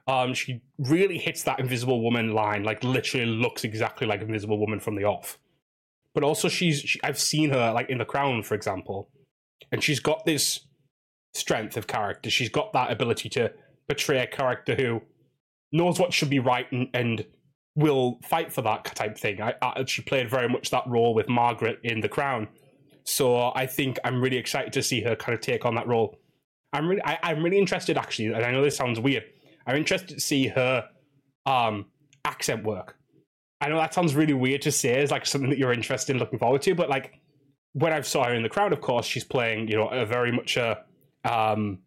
Um, 0.08 0.36
she 0.36 0.62
really 0.78 1.18
hits 1.18 1.42
that 1.44 1.60
Invisible 1.60 2.04
Woman 2.04 2.34
line, 2.34 2.64
like 2.64 2.84
literally 2.84 3.26
looks 3.26 3.64
exactly 3.64 4.06
like 4.06 4.22
Invisible 4.22 4.60
Woman 4.60 4.80
from 4.80 4.96
the 4.96 5.06
off. 5.06 5.40
But 6.14 6.24
also, 6.24 6.48
she's 6.48 6.80
she, 6.82 7.02
I've 7.04 7.20
seen 7.20 7.50
her 7.50 7.72
like 7.74 7.90
in 7.90 7.98
The 7.98 8.06
Crown, 8.06 8.44
for 8.44 8.54
example, 8.54 9.10
and 9.72 9.84
she's 9.84 10.00
got 10.00 10.26
this 10.26 10.60
strength 11.34 11.76
of 11.76 11.88
character. 11.88 12.30
She's 12.30 12.50
got 12.50 12.74
that 12.74 12.92
ability 12.92 13.30
to 13.30 13.52
portray 13.88 14.20
a 14.20 14.28
character 14.28 14.76
who 14.76 15.02
knows 15.72 16.00
what 16.00 16.14
should 16.14 16.30
be 16.30 16.40
right 16.40 16.72
and, 16.72 16.88
and 16.94 17.26
will 17.76 18.20
fight 18.24 18.54
for 18.54 18.62
that 18.62 18.86
type 18.96 19.18
thing. 19.18 19.42
I, 19.42 19.56
I, 19.62 19.84
she 19.86 20.02
played 20.02 20.30
very 20.30 20.48
much 20.48 20.70
that 20.70 20.84
role 20.88 21.14
with 21.14 21.28
Margaret 21.28 21.80
in 21.84 22.02
The 22.02 22.10
Crown, 22.10 22.48
so 23.06 23.52
I 23.56 23.66
think 23.66 24.00
I'm 24.04 24.22
really 24.22 24.38
excited 24.38 24.72
to 24.74 24.84
see 24.84 25.02
her 25.02 25.16
kind 25.16 25.34
of 25.34 25.42
take 25.42 25.66
on 25.66 25.76
that 25.76 25.88
role. 25.88 26.20
I'm 26.76 26.88
really, 26.88 27.02
I, 27.04 27.32
am 27.32 27.44
really 27.44 27.58
interested 27.58 27.98
actually, 27.98 28.34
and 28.34 28.46
I 28.46 28.52
know 28.52 28.64
this 28.64 28.76
sounds 28.76 29.00
weird. 29.00 29.24
I'm 29.66 29.78
interested 29.78 30.16
to 30.16 30.20
see 30.20 30.48
her 30.48 30.88
um, 31.46 31.86
accent 32.26 32.64
work. 32.64 32.98
I 33.62 33.70
know 33.70 33.78
that 33.78 33.94
sounds 33.94 34.14
really 34.14 34.34
weird 34.34 34.62
to 34.64 34.72
say, 34.72 35.02
it's 35.02 35.12
like 35.12 35.26
something 35.26 35.50
that 35.50 35.58
you're 35.58 35.74
interested 35.74 36.16
in 36.16 36.20
looking 36.20 36.38
forward 36.38 36.62
to, 36.64 36.76
but 36.76 36.90
like 36.90 37.20
when 37.74 37.94
I 37.94 38.02
saw 38.02 38.26
her 38.26 38.34
in 38.34 38.44
the 38.44 38.50
Crown, 38.50 38.74
of 38.74 38.82
course, 38.82 39.06
she's 39.06 39.24
playing, 39.24 39.68
you 39.68 39.76
know, 39.76 39.88
a 39.88 40.06
very 40.06 40.32
much 40.32 40.58
a 40.58 40.84
um, 41.24 41.80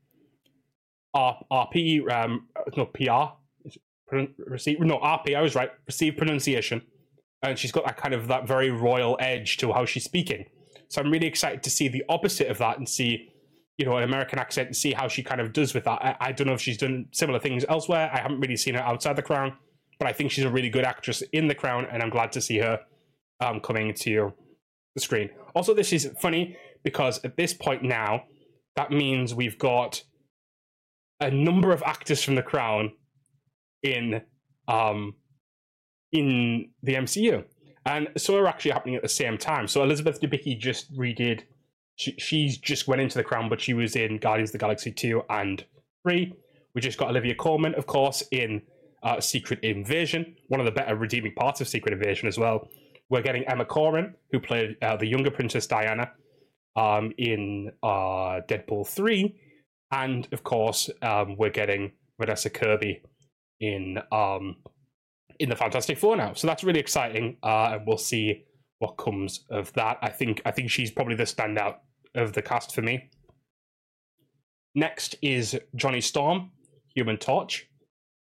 RP, 1.15 2.11
um, 2.11 2.47
no 2.77 2.87
PR, 2.87 3.35
receive 4.47 4.81
no 4.81 4.99
RP. 4.99 5.37
I 5.37 5.41
was 5.41 5.55
right. 5.55 5.71
Received 5.87 6.19
pronunciation, 6.19 6.83
and 7.43 7.59
she's 7.59 7.73
got 7.73 7.87
that 7.87 7.97
kind 7.97 8.15
of 8.15 8.29
that 8.29 8.47
very 8.47 8.71
royal 8.71 9.17
edge 9.21 9.57
to 9.59 9.73
how 9.73 9.85
she's 9.87 10.05
speaking. 10.05 10.45
So 10.89 11.01
I'm 11.01 11.11
really 11.11 11.27
excited 11.27 11.63
to 11.63 11.71
see 11.71 11.89
the 11.89 12.05
opposite 12.09 12.49
of 12.49 12.59
that 12.59 12.79
and 12.79 12.89
see, 12.89 13.31
you 13.79 13.85
know, 13.87 13.97
an 13.97 14.03
American 14.03 14.39
accent 14.39 14.67
and 14.67 14.77
see 14.77 14.93
how 14.93 15.07
she 15.09 15.23
kind 15.23 15.41
of 15.41 15.53
does 15.53 15.73
with 15.73 15.85
that. 15.85 16.03
I, 16.03 16.17
I 16.21 16.33
don't 16.33 16.49
know 16.49 16.53
if 16.53 16.61
she's 16.61 16.77
done 16.77 17.07
similar 17.13 17.39
things 17.39 17.65
elsewhere. 17.69 18.11
I 18.13 18.19
haven't 18.19 18.41
really 18.41 18.57
seen 18.57 18.75
her 18.75 18.81
outside 18.81 19.15
the 19.15 19.23
Crown, 19.23 19.57
but 19.99 20.09
I 20.09 20.13
think 20.13 20.33
she's 20.33 20.45
a 20.45 20.51
really 20.51 20.69
good 20.69 20.85
actress 20.85 21.23
in 21.33 21.47
the 21.47 21.55
Crown, 21.55 21.87
and 21.91 22.03
I'm 22.03 22.11
glad 22.11 22.33
to 22.33 22.41
see 22.41 22.59
her 22.59 22.81
um, 23.41 23.61
coming 23.61 23.95
to 23.95 24.33
the 24.95 25.01
screen. 25.01 25.31
Also, 25.55 25.75
this 25.75 25.93
is 25.93 26.11
funny 26.21 26.57
because 26.83 27.21
at 27.25 27.37
this 27.37 27.55
point 27.55 27.85
now, 27.85 28.25
that 28.75 28.91
means 28.91 29.35
we've 29.35 29.59
got 29.59 30.03
a 31.21 31.31
number 31.31 31.73
of 31.73 31.83
actors 31.85 32.23
from 32.23 32.35
the 32.35 32.43
Crown 32.43 32.93
in 33.83 34.23
um, 34.67 35.15
in 36.13 36.71
the 36.83 36.95
MCU, 36.95 37.45
and 37.87 38.09
some 38.17 38.35
are 38.35 38.47
actually 38.49 38.73
happening 38.73 38.97
at 38.97 39.03
the 39.03 39.09
same 39.09 39.39
time. 39.39 39.69
So 39.69 39.83
Elizabeth 39.85 40.21
Debicki 40.21 40.59
just 40.59 40.93
redid. 40.97 41.43
She, 41.99 42.15
she's 42.19 42.59
just 42.59 42.89
went 42.89 43.01
into 43.01 43.19
the 43.19 43.25
crown, 43.25 43.49
but 43.49 43.61
she 43.61 43.75
was 43.75 43.97
in 43.97 44.19
Guardians 44.19 44.51
of 44.51 44.53
the 44.53 44.59
Galaxy 44.59 44.93
two 44.93 45.23
and 45.29 45.65
three. 46.03 46.33
We 46.75 46.81
just 46.81 46.99
got 46.99 47.11
Olivia 47.11 47.35
Colman, 47.35 47.75
of 47.75 47.87
course, 47.87 48.23
in 48.31 48.63
uh, 49.03 49.21
Secret 49.21 49.61
Invasion, 49.63 50.37
one 50.49 50.61
of 50.61 50.67
the 50.67 50.73
better 50.73 50.97
redeeming 50.97 51.35
parts 51.35 51.61
of 51.61 51.69
Secret 51.69 51.93
Invasion 51.93 52.29
as 52.29 52.39
well. 52.39 52.69
We're 53.11 53.23
getting 53.23 53.45
Emma 53.45 53.65
Corrin, 53.65 54.15
who 54.31 54.41
played 54.41 54.77
uh, 54.83 54.97
the 54.97 55.07
younger 55.07 55.31
Princess 55.31 55.67
Diana 55.67 56.13
um, 56.77 57.13
in 57.19 57.73
uh, 57.83 58.41
Deadpool 58.49 58.87
3. 58.87 59.35
And 59.91 60.29
of 60.33 60.45
course, 60.45 60.91
um, 61.03 61.37
we're 61.37 61.51
getting 61.51 61.93
Vanessa 62.19 62.51
Kirby 62.51 63.03
in 63.61 63.99
um 64.13 64.57
in 65.39 65.49
the 65.49 65.57
Fantastic 65.57 65.99
Four 65.99 66.17
now. 66.17 66.33
So 66.35 66.47
that's 66.47 66.65
really 66.65 66.81
exciting, 66.81 67.37
uh, 67.43 67.71
and 67.73 67.87
we'll 67.87 67.97
see 67.97 68.45
what 68.81 68.97
comes 68.97 69.45
of 69.51 69.73
that. 69.75 69.99
I 70.03 70.11
think 70.11 70.43
I 70.45 70.51
think 70.51 70.71
she's 70.71 70.91
probably 70.91 71.15
the 71.15 71.25
standout 71.25 71.77
of 72.15 72.33
the 72.33 72.43
cast 72.43 72.75
for 72.75 72.83
me. 72.83 73.11
Next 74.75 75.17
is 75.23 75.59
Johnny 75.75 76.01
Storm, 76.01 76.51
Human 76.95 77.17
Torch, 77.17 77.69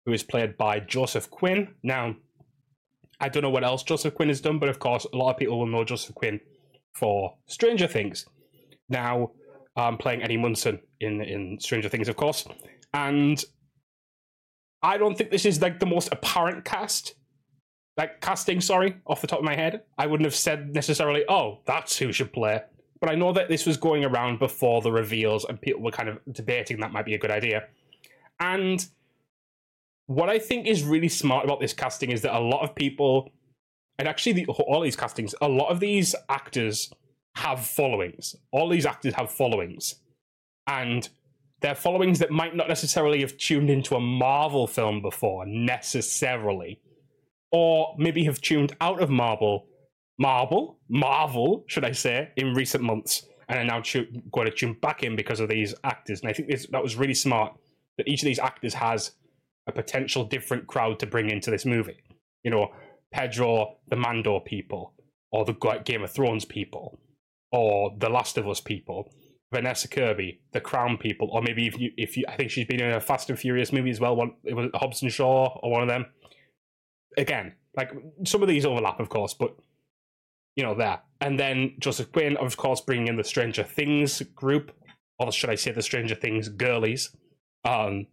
who 0.05 0.13
is 0.13 0.23
played 0.23 0.57
by 0.57 0.81
Joseph 0.81 1.31
Quinn. 1.31 1.75
Now, 1.83 2.17
I 3.21 3.29
don't 3.29 3.43
know 3.43 3.51
what 3.51 3.65
else 3.65 3.83
Joseph 3.83 4.15
Quinn 4.15 4.29
has 4.29 4.41
done, 4.41 4.59
but 4.59 4.69
of 4.69 4.79
course, 4.79 5.07
a 5.13 5.17
lot 5.17 5.31
of 5.31 5.37
people 5.39 5.59
will 5.59 5.67
know 5.67 5.85
Joseph 5.85 6.15
Quinn 6.15 6.41
for 6.95 7.35
Stranger 7.47 7.87
Things. 7.87 8.27
Now, 8.89 9.33
um, 9.77 9.99
playing 9.99 10.23
Eddie 10.23 10.37
Munson 10.37 10.81
in 11.01 11.21
in 11.23 11.59
Stranger 11.61 11.89
Things, 11.89 12.09
of 12.09 12.17
course, 12.17 12.47
and 12.95 13.43
I 14.83 14.99
don't 14.99 15.17
think 15.17 15.31
this 15.31 15.45
is 15.45 15.61
like 15.61 15.81
the 15.81 15.87
most 15.87 16.09
apparent 16.13 16.65
cast. 16.65 17.15
Like 17.97 18.21
casting, 18.21 18.61
sorry, 18.61 18.97
off 19.07 19.23
the 19.23 19.27
top 19.27 19.39
of 19.39 19.45
my 19.45 19.57
head. 19.57 19.83
I 19.97 20.07
wouldn't 20.07 20.27
have 20.27 20.35
said 20.35 20.75
necessarily, 20.75 21.25
oh, 21.31 21.61
that's 21.67 21.97
who 21.99 22.13
should 22.13 22.33
play. 22.33 22.61
But 23.01 23.11
I 23.11 23.15
know 23.15 23.33
that 23.33 23.49
this 23.49 23.67
was 23.67 23.77
going 23.77 24.05
around 24.05 24.39
before 24.39 24.81
the 24.81 24.93
reveals 24.93 25.45
and 25.45 25.61
people 25.61 25.83
were 25.83 25.91
kind 25.91 26.09
of 26.09 26.19
debating 26.33 26.81
that 26.81 26.93
might 26.93 27.05
be 27.05 27.15
a 27.15 27.19
good 27.19 27.31
idea. 27.31 27.65
And 28.41 28.87
what 30.07 30.29
I 30.29 30.39
think 30.39 30.67
is 30.67 30.83
really 30.83 31.09
smart 31.09 31.45
about 31.45 31.61
this 31.61 31.73
casting 31.73 32.11
is 32.11 32.23
that 32.23 32.37
a 32.37 32.41
lot 32.41 32.63
of 32.63 32.75
people, 32.75 33.31
and 33.99 34.09
actually 34.09 34.33
the, 34.33 34.47
all 34.47 34.81
these 34.81 34.97
castings, 34.97 35.35
a 35.41 35.49
lot 35.49 35.69
of 35.69 35.81
these 35.81 36.15
actors 36.29 36.93
have 37.37 37.67
followings. 37.67 38.35
All 38.51 38.69
these 38.69 38.87
actors 38.87 39.15
have 39.15 39.31
followings. 39.31 39.97
And 40.67 41.09
they're 41.61 41.75
followings 41.75 42.19
that 42.21 42.31
might 42.31 42.55
not 42.55 42.69
necessarily 42.69 43.21
have 43.21 43.37
tuned 43.37 43.71
into 43.71 43.95
a 43.95 44.01
Marvel 44.01 44.67
film 44.67 45.03
before, 45.03 45.45
necessarily. 45.47 46.81
Or 47.53 47.95
maybe 47.99 48.25
have 48.25 48.41
tuned 48.41 48.77
out 48.81 49.01
of 49.03 49.11
Marvel, 49.11 49.67
Marvel, 50.19 50.79
Marvel, 50.89 51.65
should 51.67 51.85
I 51.85 51.93
say, 51.93 52.31
in 52.37 52.55
recent 52.55 52.83
months, 52.83 53.27
and 53.49 53.59
are 53.59 53.65
now 53.65 53.83
going 54.33 54.47
to 54.47 54.51
tune 54.51 54.77
back 54.81 55.03
in 55.03 55.17
because 55.17 55.41
of 55.41 55.49
these 55.49 55.75
actors. 55.85 56.21
And 56.21 56.31
I 56.31 56.33
think 56.33 56.49
this, 56.49 56.67
that 56.69 56.83
was 56.83 56.97
really 56.97 57.15
smart 57.15 57.55
that 57.99 58.09
each 58.09 58.23
of 58.23 58.27
these 58.27 58.39
actors 58.39 58.75
has 58.75 59.13
a 59.67 59.73
potential 59.73 60.25
different 60.25 60.67
crowd 60.67 60.99
to 61.01 61.07
bring 61.07 61.31
into 61.31 61.51
this 61.51 61.65
movie. 61.65 62.03
You 62.45 62.51
know, 62.51 62.73
Pedro, 63.13 63.77
the 63.89 63.97
Mando 63.97 64.41
people, 64.41 64.95
or 65.33 65.45
the 65.45 65.55
Game 65.85 66.03
of 66.03 66.13
Thrones 66.13 66.45
people, 66.45 66.99
or 67.53 67.95
the 67.99 68.09
Last 68.09 68.39
of 68.39 68.49
Us 68.49 68.61
people 68.61 69.11
Vanessa 69.53 69.89
Kirby, 69.89 70.41
the 70.53 70.61
Crown 70.61 70.99
people, 70.99 71.29
or 71.31 71.41
maybe 71.41 71.67
if 71.67 71.79
you, 71.79 71.93
if 71.97 72.17
you, 72.17 72.25
I 72.29 72.37
think 72.37 72.51
she's 72.51 72.67
been 72.67 72.81
in 72.81 72.93
a 72.93 73.01
Fast 73.01 73.31
and 73.31 73.39
Furious 73.39 73.73
movie 73.73 73.91
as 73.91 74.01
well. 74.01 74.17
One, 74.17 74.33
it 74.45 74.55
was 74.55 74.69
Hobbs 74.75 75.05
& 75.07 75.09
Shaw 75.09 75.59
or 75.63 75.71
one 75.71 75.83
of 75.83 75.89
them. 75.89 76.07
Again, 77.17 77.55
like 77.77 77.93
some 78.25 78.43
of 78.43 78.49
these 78.49 78.67
overlap, 78.67 78.99
of 78.99 79.09
course, 79.09 79.35
but 79.35 79.57
you 80.57 80.65
know 80.65 80.75
that. 80.75 81.05
And 81.21 81.39
then 81.39 81.75
Joseph 81.79 82.13
Quinn, 82.13 82.37
of 82.37 82.57
course, 82.57 82.81
bringing 82.81 83.09
in 83.09 83.17
the 83.17 83.25
Stranger 83.25 83.63
Things 83.63 84.21
group, 84.35 84.73
or 85.19 85.33
should 85.33 85.51
I 85.51 85.55
say 85.55 85.71
the 85.71 85.83
Stranger 85.83 86.15
Things 86.15 86.49
girlies? 86.49 87.15
Um, 87.65 88.07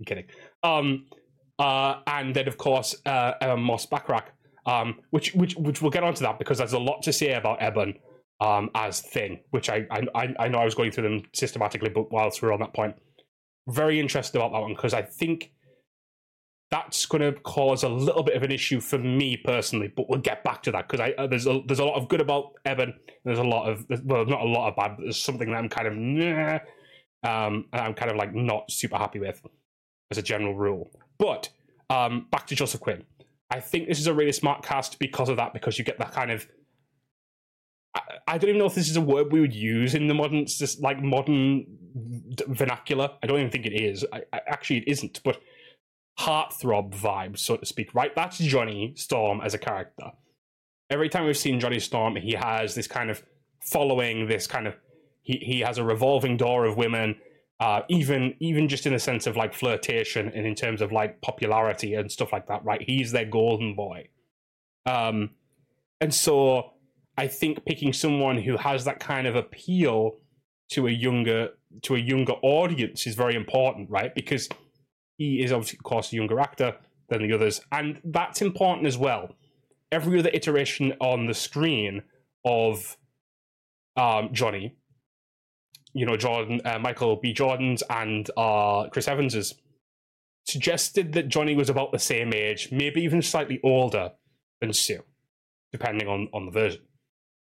I'm 0.00 0.04
kidding. 0.06 0.26
Um, 0.62 1.06
uh, 1.58 2.00
and 2.06 2.34
then 2.34 2.48
of 2.48 2.58
course 2.58 2.96
uh, 3.06 3.32
Ebon 3.42 3.60
Moss-Bachrach, 3.60 4.24
um, 4.66 4.96
which 5.10 5.34
which 5.34 5.54
which 5.56 5.80
we'll 5.80 5.90
get 5.90 6.02
onto 6.02 6.22
that 6.24 6.38
because 6.38 6.58
there's 6.58 6.72
a 6.72 6.78
lot 6.78 7.02
to 7.02 7.12
say 7.12 7.34
about 7.34 7.62
Ebon 7.62 7.94
um, 8.40 8.70
as 8.74 9.00
Thing, 9.00 9.40
which 9.50 9.70
I, 9.70 9.86
I 9.90 10.34
I 10.38 10.48
know 10.48 10.58
I 10.58 10.64
was 10.64 10.74
going 10.74 10.90
through 10.90 11.04
them 11.04 11.22
systematically, 11.32 11.90
but 11.90 12.10
whilst 12.10 12.42
we 12.42 12.48
are 12.48 12.52
on 12.52 12.60
that 12.60 12.74
point, 12.74 12.96
very 13.68 14.00
interested 14.00 14.36
about 14.36 14.52
that 14.52 14.60
one 14.60 14.74
because 14.74 14.94
I 14.94 15.02
think 15.02 15.52
that's 16.70 17.06
going 17.06 17.22
to 17.22 17.38
cause 17.40 17.84
a 17.84 17.88
little 17.88 18.22
bit 18.22 18.36
of 18.36 18.42
an 18.42 18.50
issue 18.50 18.80
for 18.80 18.98
me 18.98 19.36
personally. 19.36 19.92
But 19.94 20.08
we'll 20.08 20.20
get 20.20 20.42
back 20.44 20.62
to 20.64 20.72
that 20.72 20.88
because 20.88 21.12
uh, 21.16 21.26
there's 21.26 21.46
a, 21.46 21.60
there's 21.66 21.78
a 21.78 21.84
lot 21.84 21.96
of 21.96 22.08
good 22.08 22.20
about 22.20 22.52
Ebon. 22.68 22.94
There's 23.24 23.38
a 23.38 23.44
lot 23.44 23.68
of 23.68 23.86
well, 24.04 24.24
not 24.26 24.40
a 24.40 24.48
lot 24.48 24.68
of 24.68 24.76
bad, 24.76 24.96
but 24.96 25.04
there's 25.04 25.22
something 25.22 25.50
that 25.50 25.56
I'm 25.56 25.68
kind 25.68 25.86
of 25.86 25.94
nah, 25.94 26.58
um, 27.22 27.66
and 27.72 27.80
I'm 27.80 27.94
kind 27.94 28.10
of 28.10 28.16
like 28.16 28.34
not 28.34 28.70
super 28.70 28.96
happy 28.96 29.20
with 29.20 29.40
as 30.10 30.18
a 30.18 30.22
general 30.22 30.54
rule. 30.54 30.90
But 31.18 31.50
um, 31.90 32.26
back 32.30 32.46
to 32.48 32.54
Joseph 32.54 32.80
Quinn. 32.80 33.04
I 33.50 33.60
think 33.60 33.88
this 33.88 34.00
is 34.00 34.06
a 34.06 34.14
really 34.14 34.32
smart 34.32 34.64
cast 34.64 34.98
because 34.98 35.28
of 35.28 35.36
that, 35.36 35.52
because 35.52 35.78
you 35.78 35.84
get 35.84 35.98
that 35.98 36.12
kind 36.12 36.30
of 36.30 36.48
I, 38.26 38.38
don't 38.38 38.50
even 38.50 38.58
know 38.58 38.66
if 38.66 38.74
this 38.74 38.90
is 38.90 38.96
a 38.96 39.00
word 39.00 39.32
we 39.32 39.40
would 39.40 39.54
use 39.54 39.94
in 39.94 40.08
the 40.08 40.14
modern, 40.14 40.46
just 40.46 40.80
like 40.80 41.00
modern 41.00 41.64
vernacular. 42.48 43.10
I 43.22 43.26
don't 43.26 43.38
even 43.38 43.50
think 43.50 43.66
it 43.66 43.74
is. 43.74 44.04
I, 44.12 44.22
I, 44.32 44.40
actually, 44.48 44.78
it 44.78 44.88
isn't. 44.88 45.20
But 45.24 45.40
heartthrob 46.18 46.94
vibe, 46.94 47.38
so 47.38 47.56
to 47.56 47.66
speak. 47.66 47.94
Right? 47.94 48.14
That's 48.14 48.38
Johnny 48.38 48.94
Storm 48.96 49.40
as 49.40 49.54
a 49.54 49.58
character. 49.58 50.12
Every 50.90 51.08
time 51.08 51.24
we've 51.24 51.36
seen 51.36 51.60
Johnny 51.60 51.80
Storm, 51.80 52.16
he 52.16 52.32
has 52.32 52.74
this 52.74 52.86
kind 52.86 53.10
of 53.10 53.22
following, 53.60 54.28
this 54.28 54.46
kind 54.46 54.66
of 54.66 54.74
he 55.22 55.38
he 55.38 55.60
has 55.60 55.78
a 55.78 55.84
revolving 55.84 56.36
door 56.36 56.64
of 56.64 56.76
women. 56.76 57.16
Uh, 57.60 57.82
even 57.88 58.34
even 58.40 58.68
just 58.68 58.84
in 58.84 58.92
the 58.92 58.98
sense 58.98 59.26
of 59.26 59.36
like 59.36 59.54
flirtation 59.54 60.30
and 60.34 60.44
in 60.44 60.54
terms 60.54 60.82
of 60.82 60.90
like 60.90 61.20
popularity 61.20 61.94
and 61.94 62.10
stuff 62.10 62.32
like 62.32 62.48
that, 62.48 62.64
right? 62.64 62.82
He's 62.82 63.12
their 63.12 63.24
golden 63.24 63.74
boy. 63.74 64.08
Um, 64.86 65.30
and 66.00 66.12
so 66.12 66.72
I 67.16 67.28
think 67.28 67.64
picking 67.64 67.92
someone 67.92 68.38
who 68.38 68.56
has 68.56 68.84
that 68.84 69.00
kind 69.00 69.26
of 69.26 69.36
appeal 69.36 70.18
to 70.70 70.86
a 70.86 70.90
younger 70.90 71.50
to 71.82 71.94
a 71.94 71.98
younger 71.98 72.34
audience 72.42 73.06
is 73.06 73.14
very 73.14 73.34
important, 73.34 73.90
right? 73.90 74.14
Because 74.14 74.48
he 75.16 75.42
is 75.42 75.52
obviously, 75.52 75.78
of 75.78 75.84
course, 75.84 76.12
a 76.12 76.16
younger 76.16 76.40
actor 76.40 76.76
than 77.08 77.22
the 77.22 77.32
others, 77.34 77.60
and 77.72 78.00
that's 78.04 78.42
important 78.42 78.86
as 78.86 78.98
well. 78.98 79.34
Every 79.92 80.18
other 80.18 80.30
iteration 80.32 80.94
on 81.00 81.26
the 81.26 81.34
screen 81.34 82.02
of 82.44 82.96
um, 83.96 84.30
Johnny, 84.32 84.74
you 85.92 86.04
know, 86.06 86.16
Jordan, 86.16 86.60
uh, 86.64 86.78
Michael 86.78 87.16
B. 87.16 87.32
Jordan's 87.32 87.82
and 87.88 88.28
uh, 88.36 88.88
Chris 88.90 89.06
Evans's, 89.06 89.54
suggested 90.46 91.12
that 91.12 91.28
Johnny 91.28 91.54
was 91.54 91.70
about 91.70 91.92
the 91.92 91.98
same 91.98 92.32
age, 92.34 92.70
maybe 92.72 93.00
even 93.02 93.22
slightly 93.22 93.60
older 93.62 94.12
than 94.60 94.72
Sue, 94.72 95.02
depending 95.72 96.08
on, 96.08 96.28
on 96.34 96.46
the 96.46 96.52
version. 96.52 96.82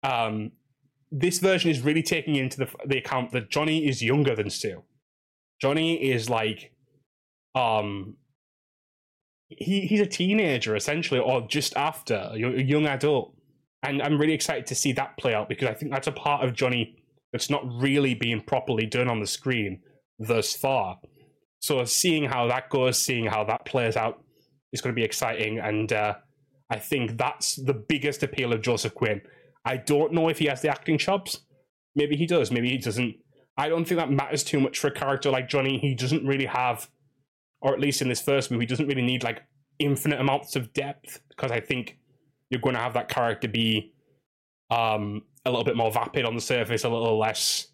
Um, 0.04 0.52
this 1.12 1.40
version 1.40 1.72
is 1.72 1.82
really 1.82 2.04
taking 2.04 2.36
into 2.36 2.58
the, 2.58 2.70
the 2.86 2.98
account 2.98 3.32
that 3.32 3.50
Johnny 3.50 3.88
is 3.88 4.02
younger 4.02 4.36
than 4.36 4.50
Sue. 4.50 4.84
Johnny 5.62 5.96
is 5.96 6.30
like, 6.30 6.72
um, 7.56 8.15
he 9.50 9.82
he's 9.82 10.01
a 10.01 10.06
teenager 10.06 10.75
essentially, 10.75 11.20
or 11.20 11.41
just 11.48 11.75
after 11.75 12.29
a 12.34 12.38
young 12.38 12.86
adult, 12.86 13.34
and 13.84 14.01
I'm 14.01 14.20
really 14.20 14.34
excited 14.34 14.68
to 14.68 14.75
see 14.75 14.91
that 14.94 15.18
play 15.18 15.34
out 15.34 15.50
because 15.50 15.68
I 15.68 15.74
think 15.74 15.91
that's 15.91 16.08
a 16.08 16.12
part 16.12 16.44
of 16.44 16.53
Johnny 16.53 17.03
that's 17.32 17.50
not 17.50 17.63
really 17.82 18.13
being 18.13 18.41
properly 18.41 18.86
done 18.86 19.08
on 19.08 19.20
the 19.20 19.27
screen 19.27 19.82
thus 20.18 20.56
far. 20.56 21.00
So 21.62 21.84
seeing 21.86 22.24
how 22.24 22.48
that 22.48 22.70
goes, 22.70 22.98
seeing 22.98 23.25
how 23.25 23.44
that 23.46 23.65
plays 23.65 23.98
out, 23.98 24.24
is 24.72 24.82
going 24.82 24.94
to 24.94 25.00
be 25.00 25.06
exciting, 25.06 25.60
and 25.60 25.91
uh, 25.91 26.15
I 26.70 26.79
think 26.79 27.18
that's 27.18 27.56
the 27.56 27.74
biggest 27.74 28.24
appeal 28.24 28.53
of 28.53 28.62
Joseph 28.62 28.96
Quinn 28.96 29.22
I 29.65 29.77
don't 29.77 30.13
know 30.13 30.29
if 30.29 30.39
he 30.39 30.46
has 30.46 30.62
the 30.62 30.70
acting 30.70 30.98
chops. 30.98 31.41
Maybe 31.96 32.15
he 32.15 32.25
does. 32.25 32.51
Maybe 32.51 32.70
he 32.70 32.77
doesn't. 32.77 33.15
I 33.58 33.70
don't 33.70 33.86
think 33.86 34.00
that 34.00 34.12
matters 34.12 34.44
too 34.44 34.60
much 34.60 34.79
for 34.79 34.88
a 34.88 34.91
character 34.91 35.29
like 35.29 35.50
Johnny. 35.50 35.77
He 35.77 35.94
doesn't 35.94 36.25
really 36.25 36.46
have, 36.46 36.89
or 37.62 37.74
at 37.74 37.80
least 37.80 38.01
in 38.01 38.10
this 38.10 38.22
first 38.22 38.51
movie, 38.51 38.66
doesn't 38.66 38.88
really 38.88 39.01
need 39.01 39.24
like 39.24 39.42
infinite 39.80 40.20
amounts 40.20 40.56
of 40.56 40.74
depth 40.74 41.22
because 41.30 41.51
I 41.51 41.60
think 41.60 41.98
you're 42.50 42.62
going 42.62 42.75
to 42.75 42.82
have 42.82 42.94
that 42.94 43.10
character 43.10 43.48
be 43.48 43.94
um, 44.72 45.24
a 45.46 45.50
little 45.50 45.63
bit 45.63 45.78
more 45.78 45.92
vapid 45.92 46.25
on 46.25 46.36
the 46.36 46.42
surface, 46.42 46.84
a 46.84 46.89
little 46.89 47.18
less 47.18 47.68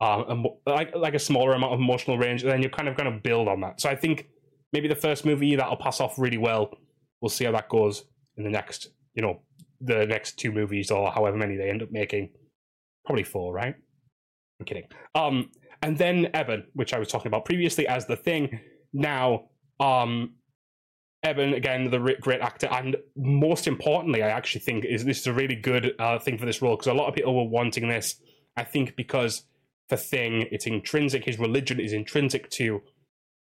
um, 0.00 0.46
like 0.66 0.94
like 0.96 1.14
a 1.14 1.18
smaller 1.18 1.52
amount 1.52 1.74
of 1.74 1.80
emotional 1.80 2.18
range, 2.18 2.42
and 2.42 2.50
then 2.50 2.60
you're 2.60 2.70
kind 2.70 2.88
of 2.88 2.96
going 2.96 3.10
to 3.10 3.18
build 3.20 3.46
on 3.48 3.60
that. 3.60 3.80
So 3.80 3.88
I 3.88 3.94
think 3.94 4.28
maybe 4.72 4.88
the 4.88 4.96
first 4.96 5.24
movie 5.24 5.54
that'll 5.54 5.76
pass 5.76 6.00
off 6.00 6.18
really 6.18 6.38
well. 6.38 6.76
We'll 7.20 7.28
see 7.28 7.44
how 7.44 7.52
that 7.52 7.68
goes 7.68 8.04
in 8.36 8.42
the 8.42 8.50
next, 8.50 8.88
you 9.14 9.22
know, 9.22 9.42
the 9.80 10.06
next 10.06 10.38
two 10.38 10.50
movies 10.50 10.90
or 10.90 11.12
however 11.12 11.36
many 11.36 11.56
they 11.56 11.70
end 11.70 11.82
up 11.82 11.92
making. 11.92 12.30
Probably 13.04 13.22
four, 13.22 13.52
right? 13.52 13.74
I'm 14.58 14.66
kidding. 14.66 14.84
Um, 15.14 15.50
and 15.82 15.96
then 15.96 16.28
Ebon, 16.34 16.64
which 16.74 16.92
I 16.92 16.98
was 16.98 17.08
talking 17.08 17.28
about 17.28 17.44
previously 17.44 17.86
as 17.86 18.06
the 18.06 18.16
thing. 18.16 18.60
Now, 18.92 19.44
um, 19.80 20.34
Ebon 21.26 21.54
again, 21.54 21.90
the 21.90 22.16
great 22.20 22.40
actor, 22.40 22.68
and 22.70 22.96
most 23.16 23.66
importantly, 23.66 24.22
I 24.22 24.30
actually 24.30 24.62
think 24.62 24.84
is 24.84 25.04
this 25.04 25.20
is 25.20 25.26
a 25.26 25.32
really 25.32 25.54
good 25.54 25.94
uh, 25.98 26.18
thing 26.18 26.36
for 26.36 26.46
this 26.46 26.60
role 26.60 26.76
because 26.76 26.88
a 26.88 26.94
lot 26.94 27.08
of 27.08 27.14
people 27.14 27.34
were 27.34 27.48
wanting 27.48 27.88
this. 27.88 28.16
I 28.56 28.64
think 28.64 28.96
because 28.96 29.44
the 29.88 29.96
thing, 29.96 30.46
it's 30.50 30.66
intrinsic. 30.66 31.24
His 31.24 31.38
religion 31.38 31.78
is 31.80 31.92
intrinsic 31.92 32.50
to 32.50 32.82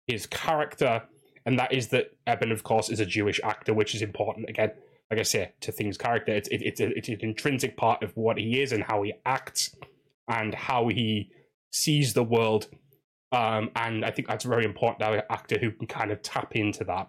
his 0.08 0.28
character, 0.28 1.04
and 1.46 1.58
that 1.58 1.74
is 1.74 1.88
that 1.90 2.12
Ebon, 2.30 2.52
of 2.52 2.64
course, 2.64 2.90
is 2.90 3.00
a 3.00 3.06
Jewish 3.06 3.40
actor, 3.44 3.74
which 3.74 3.96
is 3.96 4.02
important 4.02 4.50
again 4.50 4.72
like 5.12 5.20
I 5.20 5.24
say, 5.24 5.52
to 5.60 5.74
Thing's 5.74 5.98
character. 5.98 6.32
It's 6.32 6.48
it, 6.48 6.62
it's, 6.62 6.80
a, 6.80 6.98
it's 6.98 7.10
an 7.10 7.18
intrinsic 7.20 7.76
part 7.76 8.02
of 8.02 8.16
what 8.16 8.38
he 8.38 8.62
is 8.62 8.72
and 8.72 8.82
how 8.82 9.04
he 9.04 9.14
acts 9.26 9.76
and 10.30 10.56
how 10.56 10.88
he 10.88 11.30
sees 11.72 12.14
the 12.14 12.24
world. 12.24 12.68
Um, 13.32 13.72
and 13.76 14.04
I 14.04 14.12
think 14.12 14.28
that's 14.28 14.44
very 14.44 14.66
important 14.66 15.00
to 15.00 15.06
have 15.06 15.14
an 15.16 15.22
actor 15.30 15.58
who 15.58 15.72
can 15.72 15.88
kind 15.88 16.12
of 16.12 16.22
tap 16.22 16.56
into 16.56 16.84
that. 16.86 17.08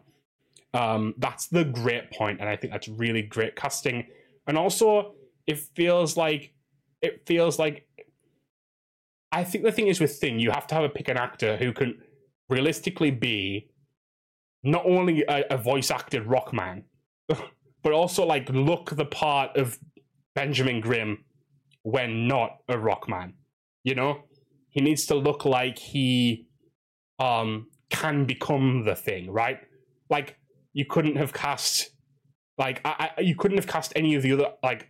Um, 0.74 1.14
that's 1.18 1.48
the 1.48 1.64
great 1.64 2.10
point, 2.12 2.40
and 2.40 2.48
I 2.48 2.56
think 2.56 2.72
that's 2.72 2.88
really 2.88 3.22
great 3.22 3.56
casting. 3.56 4.06
And 4.46 4.56
also, 4.56 5.14
it 5.46 5.58
feels 5.74 6.16
like 6.16 6.54
it 7.02 7.26
feels 7.26 7.58
like 7.58 7.86
I 9.32 9.44
think 9.44 9.64
the 9.64 9.72
thing 9.72 9.88
is 9.88 10.00
with 10.00 10.18
Thing, 10.18 10.38
you 10.38 10.50
have 10.50 10.66
to 10.68 10.74
have 10.74 10.84
a 10.84 10.88
pick 10.88 11.08
an 11.08 11.16
actor 11.16 11.56
who 11.56 11.72
can 11.72 11.98
realistically 12.48 13.10
be 13.10 13.70
not 14.62 14.84
only 14.86 15.24
a, 15.28 15.44
a 15.50 15.56
voice 15.56 15.90
acted 15.90 16.26
rock 16.26 16.52
man, 16.52 16.84
but 17.82 17.92
also 17.92 18.24
like 18.24 18.48
look 18.50 18.90
the 18.90 19.06
part 19.06 19.56
of 19.56 19.78
Benjamin 20.34 20.80
Grimm 20.80 21.24
when 21.82 22.28
not 22.28 22.58
a 22.68 22.78
rock 22.78 23.08
man. 23.08 23.34
You 23.84 23.94
know, 23.94 24.24
he 24.72 24.80
needs 24.80 25.06
to 25.06 25.14
look 25.14 25.44
like 25.44 25.78
he 25.78 26.48
um 27.18 27.68
can 27.90 28.24
become 28.24 28.84
the 28.84 28.96
thing, 28.96 29.30
right? 29.30 29.58
Like 30.10 30.36
you 30.72 30.84
couldn't 30.84 31.16
have 31.16 31.32
cast 31.32 31.90
like 32.58 32.80
I, 32.84 33.10
I, 33.16 33.20
you 33.20 33.36
couldn't 33.36 33.58
have 33.58 33.66
cast 33.66 33.92
any 33.94 34.14
of 34.14 34.22
the 34.22 34.32
other 34.32 34.48
like 34.62 34.88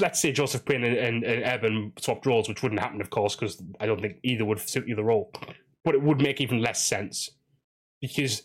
let's 0.00 0.20
say 0.20 0.32
Joseph 0.32 0.64
Quinn 0.64 0.84
and, 0.84 0.96
and, 0.96 1.24
and 1.24 1.44
Ebon 1.44 1.92
swapped 1.98 2.26
roles, 2.26 2.48
which 2.48 2.64
wouldn't 2.64 2.80
happen, 2.80 3.00
of 3.00 3.10
course, 3.10 3.36
because 3.36 3.62
I 3.78 3.86
don't 3.86 4.00
think 4.00 4.16
either 4.24 4.44
would 4.44 4.58
suit 4.58 4.88
either 4.88 5.04
role. 5.04 5.32
But 5.84 5.94
it 5.94 6.02
would 6.02 6.20
make 6.20 6.40
even 6.40 6.60
less 6.60 6.82
sense 6.82 7.30
because 8.00 8.42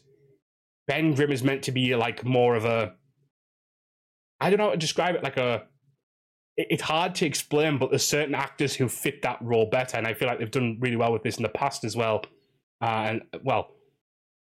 Ben 0.88 1.13
Grimm 1.13 1.31
is 1.31 1.43
meant 1.43 1.63
to 1.63 1.72
be 1.72 1.96
like 1.96 2.24
more 2.24 2.55
of 2.55 2.65
a 2.65 2.93
I 4.39 4.50
don't 4.50 4.60
know 4.60 4.65
how 4.65 4.72
to 4.72 4.77
describe 4.77 5.15
it 5.15 5.24
like 5.24 5.38
a 5.38 5.63
it's 6.60 6.82
hard 6.82 7.16
to 7.16 7.25
explain, 7.25 7.78
but 7.78 7.89
there's 7.89 8.06
certain 8.06 8.36
actors 8.36 8.75
who 8.75 8.89
fit 8.89 9.22
that 9.22 9.38
role 9.42 9.66
better, 9.66 9.98
and 9.98 10.06
I 10.06 10.13
feel 10.13 10.28
like 10.28 10.39
they've 10.39 10.51
done 10.51 10.78
really 10.82 10.98
well 10.98 11.13
with 11.13 11.24
this 11.24 11.38
in 11.38 11.44
the 11.44 11.50
past 11.50 11.86
as 11.86 11.96
well. 11.96 12.24
Uh, 12.82 13.06
and 13.08 13.22
well, 13.44 13.72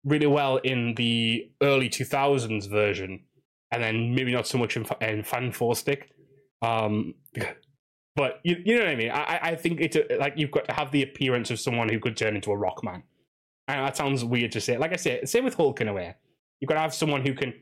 really 0.04 0.26
well 0.26 0.56
in 0.58 0.94
the 0.94 1.50
early 1.62 1.90
2000s 1.90 2.70
version, 2.70 3.20
and 3.70 3.82
then 3.82 4.14
maybe 4.14 4.32
not 4.32 4.46
so 4.46 4.56
much 4.56 4.76
in, 4.76 4.86
in 5.02 5.22
Fan 5.22 5.52
Four 5.52 5.76
Stick. 5.76 6.10
Um, 6.62 7.14
but 8.16 8.40
you, 8.44 8.56
you 8.64 8.78
know 8.78 8.84
what 8.84 8.92
I 8.92 8.96
mean. 8.96 9.10
I, 9.10 9.38
I 9.42 9.54
think 9.56 9.80
it's 9.80 9.96
a, 9.96 10.16
like 10.18 10.34
you've 10.36 10.50
got 10.50 10.66
to 10.68 10.74
have 10.74 10.90
the 10.92 11.02
appearance 11.02 11.50
of 11.50 11.60
someone 11.60 11.90
who 11.90 12.00
could 12.00 12.16
turn 12.16 12.34
into 12.34 12.50
a 12.50 12.56
rock 12.56 12.82
man. 12.82 13.02
And 13.68 13.84
that 13.84 13.96
sounds 13.96 14.24
weird 14.24 14.52
to 14.52 14.60
say. 14.60 14.78
Like 14.78 14.92
I 14.92 14.96
say, 14.96 15.24
same 15.24 15.44
with 15.44 15.54
Hulk 15.54 15.80
in 15.80 15.88
a 15.88 15.92
way. 15.92 16.14
You've 16.60 16.68
got 16.68 16.74
to 16.74 16.80
have 16.80 16.94
someone 16.94 17.26
who 17.26 17.34
can 17.34 17.52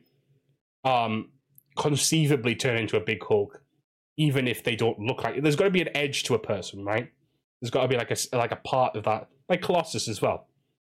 um, 0.84 1.30
conceivably 1.76 2.54
turn 2.54 2.76
into 2.76 2.96
a 2.96 3.00
big 3.00 3.24
Hulk, 3.24 3.60
even 4.16 4.46
if 4.46 4.62
they 4.62 4.76
don't 4.76 4.98
look 4.98 5.22
like 5.24 5.36
it. 5.36 5.42
There's 5.42 5.56
got 5.56 5.64
to 5.64 5.70
be 5.70 5.82
an 5.82 5.96
edge 5.96 6.24
to 6.24 6.34
a 6.34 6.38
person, 6.38 6.84
right? 6.84 7.10
There's 7.60 7.70
got 7.70 7.82
to 7.82 7.88
be 7.88 7.96
like 7.96 8.10
a 8.10 8.36
like 8.36 8.52
a 8.52 8.56
part 8.56 8.96
of 8.96 9.04
that, 9.04 9.28
like 9.48 9.62
Colossus 9.62 10.08
as 10.08 10.20
well. 10.22 10.48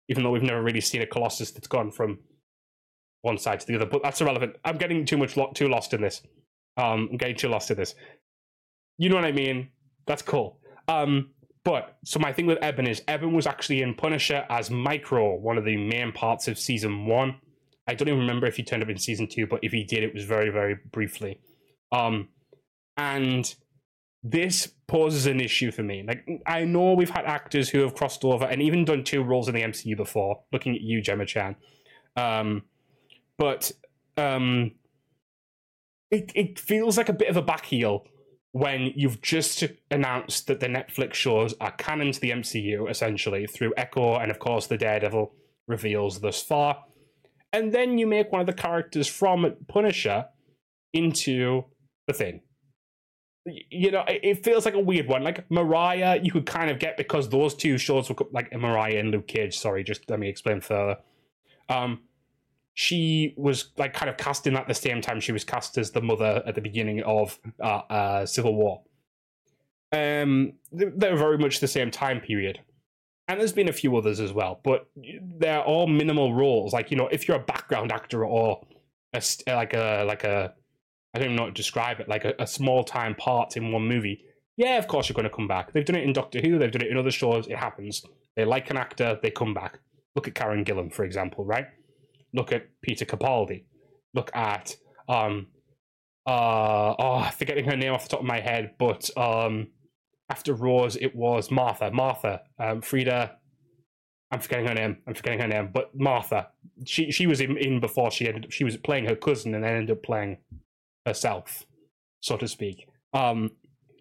Even 0.08 0.24
though 0.24 0.30
we've 0.30 0.42
never 0.42 0.62
really 0.62 0.80
seen 0.80 1.02
a 1.02 1.06
Colossus 1.06 1.50
that's 1.50 1.68
gone 1.68 1.90
from 1.90 2.18
one 3.22 3.38
side 3.38 3.60
to 3.60 3.66
the 3.66 3.76
other, 3.76 3.86
but 3.86 4.02
that's 4.02 4.20
irrelevant. 4.20 4.56
I'm 4.64 4.78
getting 4.78 5.04
too 5.04 5.18
much 5.18 5.36
lo- 5.36 5.52
too 5.54 5.68
lost 5.68 5.92
in 5.92 6.00
this. 6.00 6.22
Um, 6.76 7.08
I'm 7.10 7.16
getting 7.16 7.36
too 7.36 7.48
lost 7.48 7.70
in 7.70 7.76
this. 7.76 7.94
You 8.98 9.08
know 9.08 9.16
what 9.16 9.24
I 9.24 9.32
mean? 9.32 9.68
That's 10.06 10.22
cool. 10.22 10.58
Um, 10.88 11.30
but 11.64 11.98
so 12.04 12.18
my 12.18 12.32
thing 12.32 12.46
with 12.46 12.58
Ebon 12.64 12.86
is 12.86 13.02
Ebon 13.08 13.34
was 13.34 13.46
actually 13.46 13.82
in 13.82 13.94
Punisher 13.94 14.46
as 14.48 14.70
Micro, 14.70 15.36
one 15.36 15.58
of 15.58 15.64
the 15.64 15.76
main 15.76 16.12
parts 16.12 16.48
of 16.48 16.58
season 16.58 17.06
one. 17.06 17.36
I 17.86 17.94
don't 17.94 18.08
even 18.08 18.20
remember 18.20 18.46
if 18.46 18.56
he 18.56 18.62
turned 18.62 18.82
up 18.82 18.88
in 18.88 18.98
season 18.98 19.26
two, 19.26 19.46
but 19.46 19.60
if 19.62 19.72
he 19.72 19.84
did, 19.84 20.02
it 20.02 20.14
was 20.14 20.24
very, 20.24 20.50
very 20.50 20.78
briefly. 20.92 21.40
Um, 21.92 22.28
and 23.00 23.54
this 24.22 24.66
poses 24.86 25.24
an 25.26 25.40
issue 25.40 25.70
for 25.70 25.82
me. 25.82 26.04
Like 26.06 26.28
I 26.46 26.64
know 26.64 26.92
we've 26.92 27.08
had 27.08 27.24
actors 27.24 27.70
who 27.70 27.80
have 27.80 27.94
crossed 27.94 28.24
over 28.24 28.44
and 28.44 28.60
even 28.60 28.84
done 28.84 29.04
two 29.04 29.22
roles 29.22 29.48
in 29.48 29.54
the 29.54 29.62
MCU 29.62 29.96
before. 29.96 30.42
Looking 30.52 30.74
at 30.74 30.82
you, 30.82 31.00
Gemma 31.00 31.24
Chan, 31.24 31.56
um, 32.16 32.62
but 33.38 33.72
um, 34.18 34.72
it 36.10 36.30
it 36.34 36.58
feels 36.58 36.98
like 36.98 37.08
a 37.08 37.14
bit 37.14 37.28
of 37.28 37.38
a 37.38 37.42
backheel 37.42 38.04
when 38.52 38.92
you've 38.94 39.22
just 39.22 39.64
announced 39.90 40.48
that 40.48 40.60
the 40.60 40.66
Netflix 40.66 41.14
shows 41.14 41.54
are 41.60 41.70
canon 41.72 42.12
to 42.12 42.20
the 42.20 42.30
MCU 42.30 42.90
essentially 42.90 43.46
through 43.46 43.72
Echo 43.76 44.16
and 44.16 44.30
of 44.30 44.40
course 44.40 44.66
the 44.66 44.76
Daredevil 44.76 45.32
reveals 45.68 46.20
thus 46.20 46.42
far, 46.42 46.84
and 47.52 47.72
then 47.72 47.96
you 47.96 48.06
make 48.06 48.30
one 48.30 48.42
of 48.42 48.46
the 48.46 48.52
characters 48.52 49.06
from 49.06 49.56
Punisher 49.68 50.26
into 50.92 51.64
the 52.06 52.12
thing. 52.12 52.42
You 53.46 53.90
know, 53.90 54.04
it 54.06 54.44
feels 54.44 54.66
like 54.66 54.74
a 54.74 54.80
weird 54.80 55.08
one. 55.08 55.24
Like 55.24 55.50
Mariah, 55.50 56.20
you 56.22 56.30
could 56.30 56.44
kind 56.44 56.70
of 56.70 56.78
get 56.78 56.96
because 56.96 57.28
those 57.28 57.54
two 57.54 57.78
shows 57.78 58.08
were 58.10 58.16
like 58.32 58.52
Mariah 58.52 58.98
and 58.98 59.10
Luke 59.10 59.28
Cage. 59.28 59.58
Sorry, 59.58 59.82
just 59.82 60.08
let 60.10 60.20
me 60.20 60.28
explain 60.28 60.60
further. 60.60 60.98
Um, 61.70 62.00
she 62.74 63.34
was 63.36 63.70
like 63.76 63.92
kind 63.94 64.08
of 64.10 64.16
cast 64.16 64.46
in 64.46 64.56
at 64.56 64.68
the 64.68 64.74
same 64.74 65.00
time 65.00 65.20
she 65.20 65.32
was 65.32 65.44
cast 65.44 65.76
as 65.78 65.90
the 65.90 66.00
mother 66.00 66.42
at 66.46 66.54
the 66.54 66.60
beginning 66.60 67.02
of 67.02 67.38
uh, 67.62 67.82
uh, 67.90 68.26
Civil 68.26 68.54
War. 68.54 68.82
Um, 69.92 70.54
they're 70.70 71.16
very 71.16 71.38
much 71.38 71.60
the 71.60 71.68
same 71.68 71.90
time 71.90 72.20
period, 72.20 72.60
and 73.26 73.40
there's 73.40 73.52
been 73.52 73.68
a 73.68 73.72
few 73.72 73.96
others 73.96 74.20
as 74.20 74.32
well, 74.32 74.60
but 74.62 74.88
they're 75.38 75.62
all 75.62 75.86
minimal 75.86 76.34
roles. 76.34 76.72
Like 76.72 76.90
you 76.90 76.96
know, 76.96 77.08
if 77.08 77.26
you're 77.26 77.38
a 77.38 77.44
background 77.44 77.90
actor 77.90 78.24
or 78.24 78.64
a, 79.12 79.22
like 79.48 79.74
a 79.74 80.04
like 80.06 80.24
a 80.24 80.54
I 81.14 81.18
don't 81.18 81.26
even 81.26 81.36
know 81.36 81.42
how 81.42 81.48
to 81.48 81.54
describe 81.54 82.00
it, 82.00 82.08
like 82.08 82.24
a, 82.24 82.34
a 82.38 82.46
small 82.46 82.84
time 82.84 83.14
part 83.14 83.56
in 83.56 83.72
one 83.72 83.86
movie. 83.86 84.24
Yeah, 84.56 84.78
of 84.78 84.86
course 84.88 85.08
you're 85.08 85.14
going 85.14 85.28
to 85.28 85.34
come 85.34 85.48
back. 85.48 85.72
They've 85.72 85.84
done 85.84 85.96
it 85.96 86.04
in 86.04 86.12
Doctor 86.12 86.40
Who. 86.40 86.58
They've 86.58 86.70
done 86.70 86.82
it 86.82 86.90
in 86.90 86.98
other 86.98 87.10
shows. 87.10 87.46
It 87.48 87.56
happens. 87.56 88.04
They 88.36 88.44
like 88.44 88.70
an 88.70 88.76
actor, 88.76 89.18
they 89.22 89.30
come 89.30 89.54
back. 89.54 89.80
Look 90.14 90.28
at 90.28 90.34
Karen 90.34 90.64
Gillan, 90.64 90.92
for 90.92 91.04
example, 91.04 91.44
right? 91.44 91.66
look 92.32 92.52
at 92.52 92.68
Peter 92.82 93.04
Capaldi, 93.04 93.64
look 94.14 94.30
at 94.34 94.76
um 95.08 95.48
uh 96.26 96.94
oh 96.98 97.30
forgetting 97.36 97.64
her 97.64 97.76
name 97.76 97.92
off 97.92 98.04
the 98.04 98.10
top 98.10 98.20
of 98.20 98.26
my 98.26 98.40
head, 98.40 98.72
but 98.78 99.10
um 99.16 99.68
after 100.28 100.54
Rose 100.54 100.96
it 100.96 101.14
was 101.14 101.50
Martha. 101.50 101.90
Martha. 101.90 102.42
Um 102.58 102.82
Frida 102.82 103.36
I'm 104.32 104.40
forgetting 104.40 104.66
her 104.68 104.74
name. 104.74 104.98
I'm 105.08 105.14
forgetting 105.14 105.40
her 105.40 105.48
name, 105.48 105.70
but 105.72 105.90
Martha. 105.94 106.48
She 106.84 107.10
she 107.10 107.26
was 107.26 107.40
in, 107.40 107.56
in 107.56 107.80
before 107.80 108.10
she 108.10 108.28
ended 108.28 108.52
she 108.52 108.64
was 108.64 108.76
playing 108.76 109.06
her 109.06 109.16
cousin 109.16 109.54
and 109.54 109.64
then 109.64 109.74
ended 109.74 109.96
up 109.96 110.02
playing 110.02 110.38
herself, 111.10 111.66
so 112.20 112.36
to 112.36 112.48
speak. 112.48 112.88
Um 113.12 113.50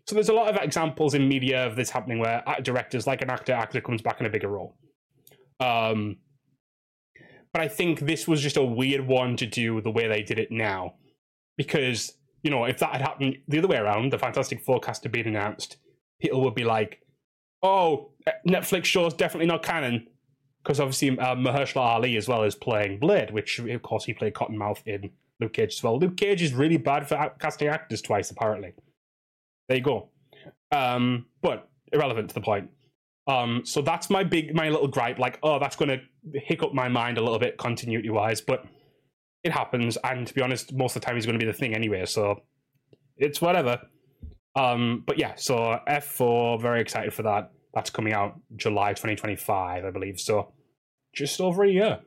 so 0.07 0.15
there's 0.15 0.29
a 0.29 0.39
lot 0.41 0.49
of 0.49 0.55
examples 0.63 1.13
in 1.13 1.27
media 1.27 1.67
of 1.67 1.75
this 1.75 1.91
happening 1.91 2.19
where 2.19 2.43
directors 2.63 3.05
like 3.05 3.21
an 3.21 3.29
actor 3.29 3.53
actor 3.53 3.81
comes 3.81 4.01
back 4.01 4.19
in 4.19 4.25
a 4.25 4.29
bigger 4.35 4.51
role. 4.57 4.75
Um 5.59 6.17
but 7.51 7.61
I 7.61 7.67
think 7.67 8.01
this 8.01 8.27
was 8.27 8.41
just 8.41 8.57
a 8.57 8.63
weird 8.63 9.07
one 9.07 9.35
to 9.37 9.45
do 9.45 9.81
the 9.81 9.91
way 9.91 10.07
they 10.07 10.21
did 10.21 10.39
it 10.39 10.51
now. 10.51 10.95
Because, 11.57 12.13
you 12.43 12.51
know, 12.51 12.65
if 12.65 12.79
that 12.79 12.91
had 12.91 13.01
happened 13.01 13.37
the 13.47 13.59
other 13.59 13.67
way 13.67 13.77
around, 13.77 14.13
the 14.13 14.19
Fantastic 14.19 14.61
Four 14.61 14.79
cast 14.79 15.03
had 15.03 15.11
been 15.11 15.27
announced, 15.27 15.77
people 16.21 16.41
would 16.43 16.55
be 16.55 16.63
like, 16.63 17.01
oh, 17.63 18.11
Netflix 18.47 18.85
show's 18.85 19.13
definitely 19.13 19.47
not 19.47 19.63
canon. 19.63 20.07
Because 20.63 20.79
obviously 20.79 21.17
uh, 21.17 21.35
Mahershala 21.35 21.95
Ali 21.95 22.17
as 22.17 22.27
well 22.27 22.43
is 22.43 22.55
playing 22.55 22.99
Blade, 22.99 23.31
which 23.31 23.59
of 23.59 23.81
course 23.81 24.05
he 24.05 24.13
played 24.13 24.33
Cottonmouth 24.33 24.85
in 24.85 25.11
Luke 25.39 25.53
Cage 25.53 25.75
as 25.75 25.83
well. 25.83 25.97
Luke 25.97 26.17
Cage 26.17 26.41
is 26.41 26.53
really 26.53 26.77
bad 26.77 27.07
for 27.07 27.31
casting 27.39 27.67
actors 27.67 28.01
twice, 28.01 28.29
apparently. 28.29 28.73
There 29.67 29.77
you 29.77 29.83
go. 29.83 30.09
Um, 30.71 31.27
but 31.41 31.69
irrelevant 31.91 32.29
to 32.29 32.35
the 32.35 32.41
point. 32.41 32.69
Um, 33.27 33.61
so 33.63 33.81
that's 33.81 34.09
my 34.09 34.23
big, 34.23 34.55
my 34.55 34.69
little 34.69 34.87
gripe. 34.87 35.19
Like, 35.19 35.39
oh, 35.43 35.59
that's 35.59 35.75
going 35.75 35.89
to 35.89 36.39
hiccup 36.39 36.73
my 36.73 36.89
mind 36.89 37.17
a 37.17 37.21
little 37.21 37.39
bit 37.39 37.57
continuity 37.57 38.09
wise, 38.09 38.41
but 38.41 38.65
it 39.43 39.51
happens. 39.51 39.97
And 40.03 40.27
to 40.27 40.33
be 40.33 40.41
honest, 40.41 40.73
most 40.73 40.95
of 40.95 41.01
the 41.01 41.05
time 41.05 41.15
he's 41.15 41.25
going 41.25 41.39
to 41.39 41.45
be 41.45 41.49
the 41.49 41.57
thing 41.57 41.73
anyway. 41.73 42.05
So 42.05 42.41
it's 43.17 43.39
whatever. 43.39 43.79
Um, 44.55 45.03
but 45.05 45.17
yeah, 45.17 45.35
so 45.35 45.79
F4, 45.87 46.61
very 46.61 46.81
excited 46.81 47.13
for 47.13 47.23
that. 47.23 47.51
That's 47.73 47.91
coming 47.91 48.13
out 48.13 48.39
July 48.55 48.89
2025, 48.89 49.85
I 49.85 49.91
believe. 49.91 50.19
So 50.19 50.53
just 51.13 51.39
over 51.39 51.63
a 51.63 51.69
year 51.69 51.99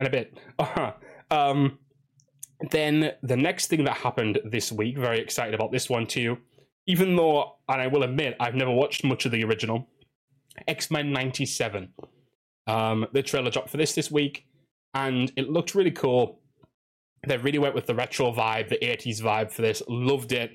and 0.00 0.06
a 0.06 0.10
bit. 0.10 0.38
Um, 1.32 1.78
then 2.70 3.12
the 3.22 3.36
next 3.36 3.66
thing 3.68 3.84
that 3.84 3.96
happened 3.98 4.40
this 4.44 4.70
week, 4.70 4.96
very 4.96 5.20
excited 5.20 5.54
about 5.54 5.72
this 5.72 5.90
one 5.90 6.06
too 6.06 6.38
even 6.86 7.16
though, 7.16 7.56
and 7.68 7.80
I 7.80 7.86
will 7.86 8.02
admit, 8.02 8.36
I've 8.40 8.54
never 8.54 8.70
watched 8.70 9.04
much 9.04 9.24
of 9.24 9.32
the 9.32 9.44
original, 9.44 9.88
X 10.66 10.90
Men 10.90 11.12
'97. 11.12 11.92
Um, 12.66 13.06
the 13.12 13.22
trailer 13.22 13.50
dropped 13.50 13.70
for 13.70 13.76
this 13.76 13.94
this 13.94 14.10
week, 14.10 14.46
and 14.94 15.32
it 15.36 15.48
looked 15.48 15.74
really 15.74 15.90
cool. 15.90 16.40
They 17.26 17.36
really 17.36 17.58
went 17.58 17.74
with 17.74 17.86
the 17.86 17.94
retro 17.94 18.32
vibe, 18.32 18.68
the 18.68 18.78
80s 18.78 19.22
vibe 19.22 19.52
for 19.52 19.62
this. 19.62 19.80
Loved 19.88 20.32
it. 20.32 20.50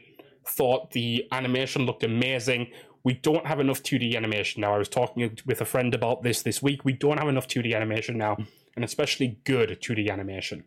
Thought 0.46 0.91
the 0.91 1.26
animation 1.32 1.86
looked 1.86 2.04
amazing. 2.04 2.67
We 3.06 3.13
don't 3.13 3.48
have 3.48 3.62
enough 3.62 3.84
2D 3.84 4.17
animation 4.17 4.62
now. 4.62 4.74
I 4.74 4.78
was 4.78 4.89
talking 4.89 5.38
with 5.46 5.62
a 5.62 5.65
friend 5.65 5.93
about 5.96 6.24
this 6.24 6.41
this 6.41 6.62
week. 6.62 6.84
We 6.84 6.91
don't 6.91 7.20
have 7.20 7.30
enough 7.30 7.48
2D 7.48 7.74
animation 7.74 8.17
now, 8.17 8.36
and 8.76 8.84
especially 8.84 9.39
good 9.46 9.80
2D 9.82 10.12
animation. 10.12 10.65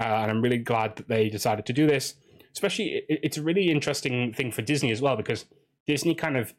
Uh, 0.00 0.04
and 0.04 0.30
I'm 0.30 0.42
really 0.42 0.58
glad 0.58 0.96
that 0.96 1.08
they 1.08 1.28
decided 1.28 1.66
to 1.66 1.72
do 1.72 1.86
this 1.86 2.14
especially 2.52 3.04
it, 3.08 3.20
it's 3.22 3.36
a 3.36 3.42
really 3.42 3.70
interesting 3.70 4.32
thing 4.32 4.52
for 4.52 4.62
Disney 4.62 4.90
as 4.92 5.00
well 5.00 5.16
because 5.16 5.46
Disney 5.86 6.14
kind 6.14 6.36
of 6.36 6.54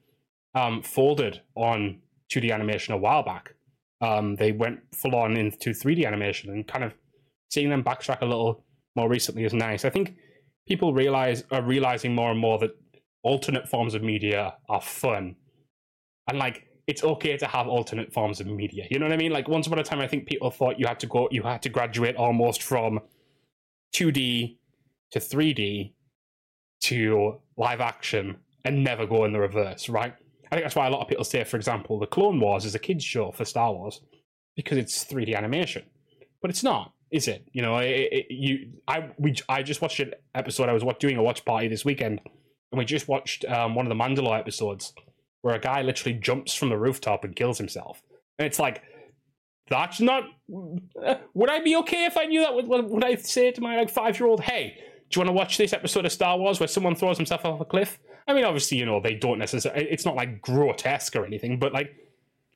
um, 0.56 0.82
folded 0.82 1.42
on 1.56 2.00
2D 2.32 2.54
animation 2.54 2.94
a 2.94 2.98
while 2.98 3.24
back. 3.24 3.56
Um, 4.02 4.36
they 4.36 4.52
went 4.52 4.82
full 4.94 5.16
on 5.16 5.38
into 5.38 5.70
3D 5.70 6.06
animation 6.06 6.52
and 6.52 6.68
kind 6.68 6.84
of 6.84 6.94
seeing 7.50 7.70
them 7.70 7.84
backtrack 7.84 8.22
a 8.22 8.26
little 8.26 8.64
more 8.96 9.10
recently 9.10 9.46
is 9.46 9.54
nice. 9.54 9.86
I 9.86 9.90
think 9.90 10.16
people 10.68 10.94
realize 10.94 11.44
are 11.52 11.62
realizing 11.62 12.14
more 12.14 12.32
and 12.32 12.40
more 12.40 12.60
that 12.60 12.72
alternate 13.24 13.70
forms 13.70 13.94
of 13.94 14.04
media 14.04 14.56
are 14.68 14.82
fun, 14.82 15.36
and 16.28 16.38
like 16.38 16.68
it's 16.86 17.04
okay 17.04 17.38
to 17.38 17.48
have 17.48 17.68
alternate 17.68 18.14
forms 18.14 18.42
of 18.42 18.48
media. 18.48 18.86
You 18.92 19.00
know 19.00 19.06
what 19.06 19.14
I 19.14 19.18
mean? 19.18 19.32
Like 19.32 19.48
once 19.48 19.68
upon 19.68 19.80
a 19.80 19.84
time, 19.84 20.02
I 20.02 20.08
think 20.08 20.28
people 20.28 20.52
thought 20.52 20.80
you 20.80 20.86
had 20.86 21.00
to 21.00 21.08
go, 21.08 21.30
you 21.32 21.42
had 21.44 21.62
to 21.62 21.70
graduate 21.70 22.18
almost 22.18 22.62
from 22.62 23.00
2D 23.94 24.58
to 25.12 25.20
3D 25.20 25.94
to 26.82 27.40
live 27.58 27.82
action 27.82 28.38
and 28.66 28.84
never 28.84 29.06
go 29.06 29.26
in 29.26 29.34
the 29.34 29.40
reverse, 29.40 29.90
right? 29.90 30.14
I 30.52 30.56
think 30.56 30.66
that's 30.66 30.76
why 30.76 30.88
a 30.88 30.90
lot 30.90 31.02
of 31.02 31.08
people 31.08 31.24
say, 31.24 31.44
for 31.44 31.58
example, 31.58 32.00
the 32.00 32.08
Clone 32.08 32.40
Wars 32.40 32.66
is 32.66 32.76
a 32.76 32.80
kids 32.80 33.04
show 33.04 33.32
for 33.32 33.46
Star 33.46 33.74
Wars 33.74 34.02
because 34.56 34.78
it's 34.78 35.04
3D 35.04 35.36
animation, 35.36 35.84
but 36.42 36.52
it's 36.52 36.64
not, 36.64 36.94
is 37.12 37.28
it? 37.28 37.48
You 37.54 37.62
know, 37.62 37.78
it, 37.78 38.10
it, 38.12 38.26
you 38.30 38.74
I 38.88 39.10
we 39.18 39.36
I 39.48 39.64
just 39.64 39.82
watched 39.82 40.00
an 40.00 40.14
episode. 40.36 40.70
I 40.70 40.74
was 40.74 40.84
doing 41.00 41.18
a 41.18 41.24
watch 41.24 41.46
party 41.46 41.68
this 41.68 41.86
weekend, 41.86 42.22
and 42.72 42.80
we 42.80 42.86
just 42.86 43.08
watched 43.08 43.46
um, 43.46 43.76
one 43.76 43.86
of 43.86 43.96
the 43.96 44.04
Mandalore 44.04 44.40
episodes 44.40 44.94
where 45.42 45.56
a 45.56 45.60
guy 45.60 45.82
literally 45.82 46.18
jumps 46.18 46.54
from 46.54 46.70
the 46.70 46.78
rooftop 46.78 47.24
and 47.24 47.36
kills 47.36 47.58
himself, 47.58 48.02
and 48.38 48.46
it's 48.46 48.60
like. 48.60 48.84
That's 49.70 50.00
not. 50.00 50.24
Would 50.48 51.50
I 51.50 51.60
be 51.60 51.76
okay 51.78 52.06
if 52.06 52.18
I 52.18 52.26
knew 52.26 52.42
that? 52.42 52.54
Would, 52.54 52.68
would 52.68 53.04
I 53.04 53.16
say 53.16 53.52
to 53.52 53.62
my 53.62 53.78
like 53.78 53.90
five 53.90 54.20
year 54.20 54.28
old, 54.28 54.42
"Hey, 54.42 54.76
do 55.10 55.20
you 55.20 55.20
want 55.22 55.30
to 55.30 55.34
watch 55.34 55.58
this 55.58 55.74
episode 55.74 56.06
of 56.06 56.12
Star 56.12 56.38
Wars 56.38 56.60
where 56.60 56.68
someone 56.68 56.96
throws 56.96 57.18
himself 57.18 57.46
off 57.46 57.62
a 57.62 57.66
cliff?" 57.66 58.00
I 58.28 58.34
mean, 58.34 58.44
obviously, 58.44 58.78
you 58.78 58.86
know, 58.86 59.00
they 59.00 59.16
don't 59.16 59.40
necessarily. 59.40 59.88
It's 59.90 60.06
not 60.06 60.16
like 60.16 60.42
grotesque 60.42 61.16
or 61.16 61.26
anything, 61.26 61.60
but 61.60 61.74
like, 61.74 61.96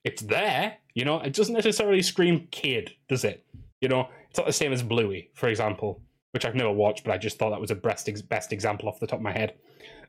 it's 0.03 0.21
there. 0.21 0.77
You 0.93 1.05
know, 1.05 1.19
it 1.19 1.33
doesn't 1.33 1.53
necessarily 1.53 2.01
scream 2.01 2.47
kid, 2.51 2.91
does 3.07 3.23
it? 3.23 3.45
You 3.81 3.89
know, 3.89 4.09
it's 4.29 4.37
not 4.37 4.47
the 4.47 4.53
same 4.53 4.73
as 4.73 4.83
Bluey, 4.83 5.29
for 5.33 5.47
example, 5.47 6.01
which 6.31 6.45
I've 6.45 6.55
never 6.55 6.71
watched, 6.71 7.03
but 7.03 7.13
I 7.13 7.17
just 7.17 7.37
thought 7.37 7.51
that 7.51 7.61
was 7.61 7.71
a 7.71 7.75
best 7.75 8.09
best 8.29 8.53
example 8.53 8.89
off 8.89 8.99
the 8.99 9.07
top 9.07 9.19
of 9.19 9.23
my 9.23 9.31
head. 9.31 9.55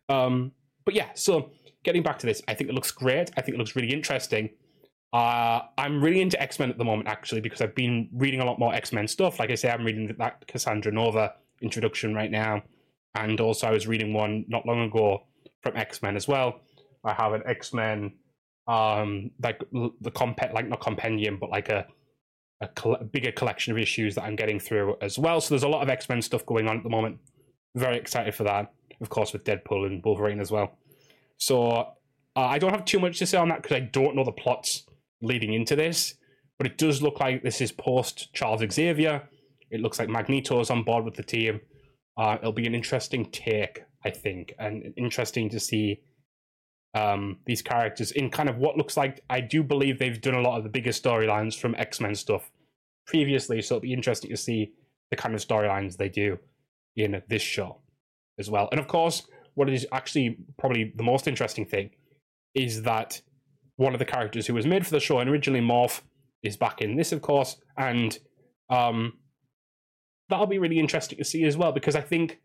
Um, 0.09 0.53
but 0.85 0.95
yeah, 0.95 1.09
so 1.15 1.51
getting 1.85 2.03
back 2.03 2.19
to 2.21 2.27
this, 2.27 2.43
I 2.49 2.55
think 2.55 2.71
it 2.71 2.75
looks 2.75 2.91
great. 2.91 3.31
I 3.37 3.41
think 3.41 3.55
it 3.55 3.59
looks 3.59 3.77
really 3.77 3.93
interesting. 3.93 4.51
Uh, 5.13 5.61
I'm 5.79 6.03
really 6.03 6.21
into 6.21 6.41
X 6.41 6.59
Men 6.59 6.71
at 6.71 6.79
the 6.79 6.85
moment, 6.85 7.09
actually, 7.09 7.41
because 7.41 7.61
I've 7.61 7.75
been 7.75 8.09
reading 8.13 8.41
a 8.41 8.45
lot 8.45 8.59
more 8.59 8.75
X 8.75 8.93
Men 8.93 9.09
stuff. 9.09 9.39
Like 9.39 9.51
I 9.51 9.55
say, 9.55 9.71
I'm 9.71 9.85
reading 9.85 10.15
that 10.19 10.47
Cassandra 10.47 10.93
Nova 10.93 11.35
introduction 11.63 12.15
right 12.15 12.31
now, 12.31 12.63
and 13.15 13.41
also 13.41 13.67
I 13.67 13.71
was 13.71 13.87
reading 13.87 14.13
one 14.13 14.45
not 14.49 14.67
long 14.67 14.83
ago 14.83 15.25
from 15.63 15.77
X 15.77 16.03
Men 16.03 16.17
as 16.17 16.29
well. 16.29 16.61
I 17.05 17.15
have 17.15 17.33
an 17.33 17.43
X 17.47 17.73
Men, 17.73 18.13
um, 18.67 19.31
like 19.43 19.63
the 19.73 20.11
comp 20.11 20.41
like 20.53 20.69
not 20.69 20.81
compendium, 20.81 21.39
but 21.39 21.51
like 21.51 21.71
a 21.71 21.87
a, 22.61 23.05
bigger 23.05 23.33
collection 23.33 23.73
of 23.73 23.79
issues 23.79 24.15
that 24.17 24.25
I'm 24.25 24.37
getting 24.37 24.59
through 24.59 24.97
as 25.01 25.19
well. 25.19 25.41
So 25.41 25.55
there's 25.55 25.63
a 25.63 25.69
lot 25.69 25.83
of 25.83 25.89
X 25.89 26.09
Men 26.09 26.21
stuff 26.23 26.45
going 26.45 26.69
on 26.69 26.77
at 26.77 26.83
the 26.83 26.91
moment. 26.91 27.19
Very 27.75 27.97
excited 27.97 28.35
for 28.35 28.45
that, 28.45 28.73
of 29.01 29.09
course, 29.09 29.33
with 29.33 29.45
Deadpool 29.45 29.87
and 29.87 30.05
Wolverine 30.05 30.41
as 30.41 30.51
well. 30.51 30.77
So 31.39 31.71
uh, 31.71 31.85
I 32.37 32.59
don't 32.59 32.73
have 32.73 32.85
too 32.85 32.99
much 32.99 33.19
to 33.21 33.27
say 33.27 33.39
on 33.39 33.49
that 33.49 33.63
because 33.63 33.77
I 33.77 33.81
don't 33.81 34.17
know 34.17 34.25
the 34.25 34.33
plots 34.33 34.85
leading 35.21 35.53
into 35.53 35.77
this, 35.77 36.15
but 36.59 36.67
it 36.67 36.79
does 36.79 37.03
look 37.03 37.21
like 37.21 37.43
this 37.43 37.61
is 37.61 37.73
post 37.73 38.33
Charles 38.33 38.63
Xavier. 38.73 39.29
It 39.71 39.81
looks 39.81 39.99
like 39.99 40.09
Magneto's 40.09 40.71
on 40.71 40.83
board 40.85 41.05
with 41.05 41.15
the 41.15 41.23
team. 41.23 41.61
Uh, 42.17 42.37
it'll 42.41 42.53
be 42.53 42.67
an 42.67 42.75
interesting 42.75 43.31
take 43.31 43.83
I 44.05 44.11
think, 44.11 44.55
and 44.59 44.93
interesting 44.97 45.51
to 45.51 45.61
see 45.61 46.01
um, 46.95 47.39
these 47.47 47.63
characters 47.63 48.13
in 48.13 48.31
kind 48.31 48.49
of 48.49 48.57
what 48.57 48.77
looks 48.77 48.97
like. 48.97 49.23
I 49.29 49.41
do 49.41 49.63
believe 49.63 49.99
they've 49.99 50.21
done 50.21 50.35
a 50.35 50.41
lot 50.41 50.57
of 50.57 50.65
the 50.65 50.71
bigger 50.71 50.91
storylines 50.91 51.59
from 51.59 51.75
X 51.75 52.01
Men 52.01 52.15
stuff 52.15 52.51
previously, 53.07 53.61
so 53.61 53.77
it'll 53.77 53.83
be 53.83 53.93
interesting 53.93 54.31
to 54.31 54.37
see 54.37 54.73
the 55.11 55.17
kind 55.17 55.35
of 55.35 55.41
storylines 55.41 55.97
they 55.97 56.09
do 56.09 56.39
in 56.97 57.23
this 57.29 57.43
show 57.43 57.79
as 58.39 58.51
well. 58.51 58.69
And 58.71 58.81
of 58.81 58.89
course, 58.89 59.27
what 59.55 59.69
is 59.69 59.87
actually 59.93 60.39
probably 60.59 60.93
the 60.95 61.03
most 61.03 61.27
interesting 61.27 61.67
thing 61.67 61.91
is 62.55 62.83
that 62.83 63.21
one 63.79 63.95
of 63.95 64.01
the 64.01 64.05
characters 64.05 64.47
who 64.47 64.55
was 64.55 64.67
made 64.67 64.85
for 64.85 64.91
the 64.91 65.01
show 65.01 65.21
and 65.21 65.31
originally 65.31 65.61
Morph 65.61 66.01
is 66.43 66.57
back 66.57 66.83
in 66.83 66.97
this, 66.97 67.13
of 67.13 67.23
course, 67.23 67.57
and 67.77 68.19
um, 68.71 69.15
that'll 70.29 70.47
be 70.47 70.59
really 70.59 70.81
interesting 70.81 71.17
to 71.17 71.25
see 71.25 71.45
as 71.45 71.57
well 71.57 71.71
because 71.73 71.95
I 71.95 72.01
think 72.01 72.41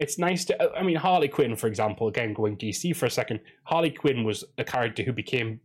it's 0.00 0.18
nice 0.18 0.44
to. 0.46 0.76
I 0.76 0.82
mean, 0.82 0.96
Harley 0.96 1.28
Quinn, 1.28 1.54
for 1.54 1.68
example, 1.68 2.08
again 2.08 2.34
going 2.34 2.56
DC 2.58 2.94
for 2.96 3.06
a 3.06 3.10
second. 3.10 3.40
Harley 3.64 3.90
Quinn 3.90 4.24
was 4.24 4.44
a 4.58 4.64
character 4.64 5.04
who 5.04 5.12
became, 5.12 5.60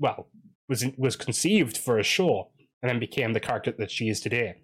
well, 0.00 0.28
was 0.68 0.84
was 0.98 1.16
conceived 1.16 1.78
for 1.78 1.98
a 1.98 2.02
show 2.02 2.50
and 2.82 2.90
then 2.90 2.98
became 2.98 3.32
the 3.32 3.40
character 3.40 3.72
that 3.78 3.90
she 3.90 4.08
is 4.08 4.20
today, 4.20 4.56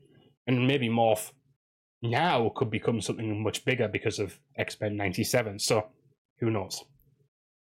and 0.48 0.66
maybe 0.66 0.88
Morph 0.88 1.31
now 2.03 2.51
could 2.57 2.70
become 2.70 3.01
something 3.01 3.42
much 3.42 3.64
bigger 3.64 3.87
because 3.87 4.18
of 4.18 4.40
X 4.57 4.77
Men 4.81 4.96
'97. 4.96 5.61
So, 5.61 5.87
who 6.40 6.51
knows? 6.51 6.85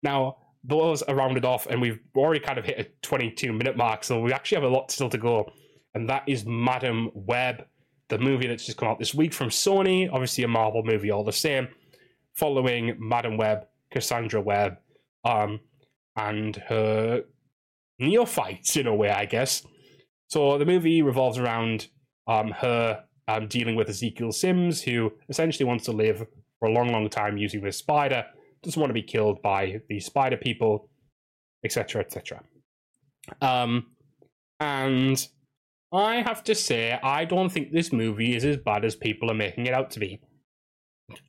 Now, 0.03 0.37
those 0.63 1.01
are 1.03 1.15
rounded 1.15 1.45
off, 1.45 1.67
and 1.67 1.81
we've 1.81 1.99
already 2.15 2.39
kind 2.39 2.57
of 2.57 2.65
hit 2.65 2.79
a 2.79 2.85
22 3.01 3.51
minute 3.53 3.75
mark, 3.77 4.03
so 4.03 4.21
we 4.21 4.31
actually 4.31 4.61
have 4.61 4.71
a 4.71 4.73
lot 4.73 4.91
still 4.91 5.09
to 5.09 5.17
go, 5.17 5.51
and 5.93 6.09
that 6.09 6.23
is 6.27 6.45
Madame 6.45 7.09
Web 7.13 7.65
the 8.09 8.19
movie 8.19 8.47
that's 8.47 8.65
just 8.65 8.77
come 8.77 8.89
out 8.89 8.99
this 8.99 9.13
week 9.13 9.33
from 9.33 9.49
Sony, 9.49 10.07
obviously 10.11 10.43
a 10.43 10.47
Marvel 10.47 10.83
movie 10.83 11.09
all 11.09 11.23
the 11.23 11.31
same, 11.33 11.67
following 12.35 12.95
Madame 12.99 13.37
Web, 13.37 13.65
Cassandra 13.91 14.41
Webb, 14.41 14.77
um, 15.25 15.59
and 16.15 16.55
her 16.67 17.23
neophytes 17.99 18.75
in 18.75 18.87
a 18.87 18.93
way, 18.93 19.09
I 19.09 19.25
guess. 19.25 19.65
So 20.27 20.57
the 20.57 20.65
movie 20.65 21.01
revolves 21.01 21.39
around 21.39 21.87
um, 22.27 22.51
her 22.51 23.03
um, 23.27 23.47
dealing 23.47 23.75
with 23.75 23.89
Ezekiel 23.89 24.31
Sims, 24.31 24.81
who 24.81 25.11
essentially 25.29 25.65
wants 25.65 25.85
to 25.85 25.91
live 25.91 26.27
for 26.59 26.67
a 26.67 26.71
long, 26.71 26.91
long 26.91 27.09
time 27.09 27.37
using 27.37 27.61
this 27.61 27.77
spider, 27.77 28.25
doesn't 28.63 28.79
want 28.79 28.89
to 28.89 28.95
be 28.95 29.03
killed 29.03 29.41
by 29.41 29.81
the 29.89 29.99
spider 29.99 30.37
people, 30.37 30.89
etc., 31.63 32.01
etc. 32.01 32.41
Um, 33.41 33.87
and 34.59 35.27
I 35.91 36.15
have 36.21 36.43
to 36.45 36.55
say, 36.55 36.99
I 37.03 37.25
don't 37.25 37.49
think 37.49 37.71
this 37.71 37.93
movie 37.93 38.35
is 38.35 38.45
as 38.45 38.57
bad 38.57 38.85
as 38.85 38.95
people 38.95 39.29
are 39.29 39.35
making 39.35 39.67
it 39.67 39.73
out 39.73 39.91
to 39.91 39.99
be. 39.99 40.21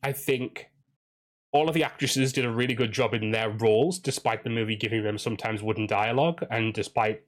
I 0.03 0.13
think 0.13 0.71
all 1.53 1.69
of 1.69 1.75
the 1.75 1.85
actresses 1.85 2.33
did 2.33 2.45
a 2.45 2.51
really 2.51 2.75
good 2.75 2.93
job 2.93 3.15
in 3.15 3.31
their 3.31 3.51
roles, 3.51 3.99
despite 3.99 4.43
the 4.43 4.51
movie 4.51 4.77
giving 4.77 5.03
them 5.05 5.19
sometimes 5.19 5.63
wooden 5.63 5.87
dialogue 5.87 6.45
and 6.51 6.75
despite 6.75 7.23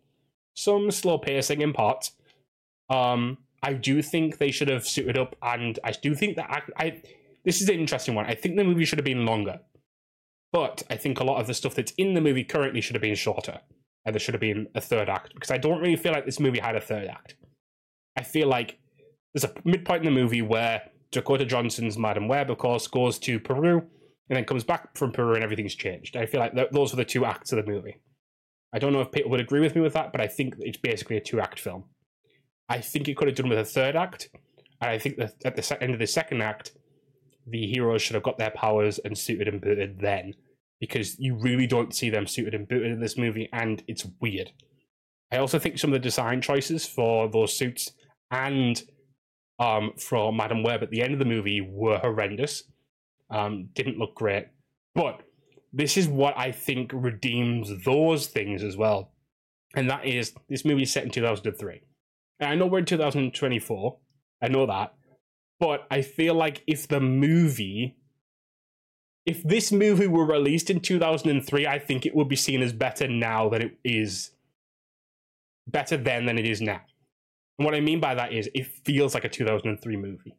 some 0.55 0.91
slow 0.91 1.19
pacing 1.19 1.61
in 1.61 1.73
parts. 1.73 2.13
Um, 2.91 3.39
I 3.63 3.75
do 3.75 4.03
think 4.03 4.39
they 4.39 4.51
should 4.51 4.69
have 4.69 4.87
suited 4.87 5.17
up, 5.17 5.37
and 5.43 5.79
I 5.85 5.93
do 5.93 6.15
think 6.15 6.37
that 6.37 6.51
I, 6.51 6.85
I 6.85 7.03
this 7.45 7.61
is 7.61 7.69
an 7.69 7.79
interesting 7.79 8.15
one. 8.15 8.27
I 8.27 8.35
think 8.35 8.57
the 8.57 8.65
movie 8.65 8.85
should 8.85 8.99
have 8.99 9.05
been 9.05 9.27
longer, 9.27 9.61
but 10.53 10.83
I 10.91 10.97
think 10.97 11.21
a 11.21 11.25
lot 11.25 11.41
of 11.41 11.47
the 11.47 11.55
stuff 11.55 11.75
that's 11.75 11.93
in 11.93 12.15
the 12.15 12.21
movie 12.21 12.45
currently 12.45 12.81
should 12.81 12.97
have 12.97 13.03
been 13.03 13.15
shorter 13.15 13.61
and 14.05 14.15
there 14.15 14.21
should 14.21 14.35
have 14.35 14.41
been 14.41 14.69
a 14.75 14.81
third 14.81 15.09
act 15.09 15.35
because 15.35 15.51
I 15.51 15.59
don't 15.59 15.81
really 15.81 15.97
feel 15.97 16.13
like 16.13 16.25
this 16.25 16.41
movie 16.41 16.61
had 16.61 16.77
a 16.77 16.81
third 16.81 17.09
act. 17.09 17.35
I 18.17 18.23
feel 18.23 18.49
like 18.49 18.79
there's 19.35 19.45
a 19.45 19.53
midpoint 19.65 20.07
in 20.07 20.15
the 20.15 20.21
movie 20.21 20.43
where 20.43 20.83
Dakota 21.11 21.45
Johnson's 21.45 21.99
Madame 21.99 22.29
Web, 22.29 22.51
of 22.51 22.59
course, 22.59 22.87
goes 22.87 23.19
to 23.21 23.41
Peru 23.41 23.79
and 24.29 24.37
then 24.37 24.45
comes 24.45 24.65
back 24.65 24.97
from 24.97 25.13
Peru 25.13 25.35
and 25.35 25.45
everything's 25.45 25.75
changed. 25.75 26.17
I 26.17 26.27
feel 26.27 26.41
like 26.41 26.55
th- 26.55 26.71
those 26.73 26.93
are 26.93 26.97
the 26.97 27.05
two 27.05 27.25
acts 27.25 27.53
of 27.53 27.65
the 27.65 27.71
movie. 27.71 27.99
I 28.73 28.79
don't 28.79 28.93
know 28.93 29.01
if 29.01 29.13
people 29.13 29.31
would 29.31 29.41
agree 29.41 29.61
with 29.61 29.75
me 29.75 29.81
with 29.81 29.95
that, 29.95 30.13
but 30.13 30.21
I 30.21 30.27
think 30.27 30.55
it's 30.59 30.79
basically 30.79 31.17
a 31.17 31.21
two 31.21 31.41
act 31.41 31.61
film. 31.61 31.85
I 32.69 32.81
think 32.81 33.09
it 33.09 33.17
could 33.17 33.29
have 33.29 33.37
done 33.37 33.49
with 33.49 33.59
a 33.59 33.65
third 33.65 33.97
act, 33.97 34.29
and 34.81 34.91
I 34.91 34.99
think 34.99 35.17
that 35.17 35.35
at 35.45 35.57
the 35.57 35.83
end 35.83 35.93
of 35.93 36.01
the 36.01 36.07
second 36.07 36.43
act, 36.43 36.73
the 37.47 37.67
heroes 37.67 38.03
should 38.03 38.15
have 38.15 38.23
got 38.23 38.39
their 38.39 38.51
powers 38.51 38.99
and 38.99 39.17
suited 39.17 39.49
and 39.49 39.61
booted 39.61 40.01
then 40.01 40.35
because 40.81 41.19
you 41.19 41.35
really 41.35 41.67
don't 41.67 41.95
see 41.95 42.11
them 42.11 42.27
suited 42.27 42.55
and 42.55 42.69
booted 42.69 42.93
in 42.93 43.01
this 43.01 43.17
movie, 43.17 43.49
and 43.53 43.83
it's 43.89 44.07
weird. 44.21 44.53
I 45.33 45.39
also 45.39 45.59
think 45.59 45.79
some 45.79 45.91
of 45.91 45.95
the 45.95 45.99
design 45.99 46.41
choices 46.41 46.87
for 46.87 47.29
those 47.29 47.57
suits 47.57 47.93
and 48.31 48.81
um, 49.59 49.93
for 49.99 50.33
Madame 50.33 50.63
Web 50.63 50.83
at 50.83 50.91
the 50.91 51.03
end 51.03 51.13
of 51.13 51.19
the 51.19 51.25
movie 51.25 51.61
were 51.61 51.99
horrendous. 51.99 52.65
Um, 53.31 53.71
didn't 53.75 53.99
look 53.99 54.15
great. 54.15 54.47
But 54.95 55.23
this 55.73 55.97
is 55.97 56.09
what 56.09 56.37
I 56.39 56.53
think 56.53 56.91
redeems 56.95 57.73
those 57.85 58.27
things 58.29 58.63
as 58.63 58.77
well. 58.77 59.13
And 59.75 59.91
that 59.91 60.07
is 60.07 60.33
this 60.49 60.65
movie 60.65 60.83
is 60.83 60.93
set 60.93 61.05
in 61.05 61.11
2003. 61.11 61.83
And 62.41 62.51
I 62.51 62.55
know 62.55 62.67
we're 62.67 62.79
in 62.79 62.85
2024. 62.85 63.99
I 64.43 64.49
know 64.49 64.67
that. 64.67 64.95
But 65.59 65.87
I 65.91 66.03
feel 66.03 66.35
like 66.35 66.63
if 66.67 66.87
the 66.89 67.01
movie 67.01 67.97
if 69.27 69.43
this 69.43 69.73
movie 69.73 70.07
were 70.07 70.25
released 70.25 70.71
in 70.71 70.79
2003, 70.79 71.67
I 71.67 71.81
think 71.81 72.07
it 72.07 72.15
would 72.15 72.29
be 72.29 72.37
seen 72.37 72.63
as 72.63 72.73
better 72.73 73.09
now 73.09 73.49
than 73.49 73.61
it 73.63 73.79
is 73.85 74.31
better 75.67 75.97
then 75.97 76.27
than 76.27 76.39
it 76.39 76.47
is 76.47 76.61
now. 76.61 76.81
And 77.59 77.65
what 77.65 77.75
I 77.75 77.81
mean 77.81 77.99
by 77.99 78.15
that 78.15 78.33
is 78.33 78.49
it 78.55 78.67
feels 78.67 79.15
like 79.15 79.25
a 79.25 79.29
2003 79.29 79.97
movie. 79.97 80.37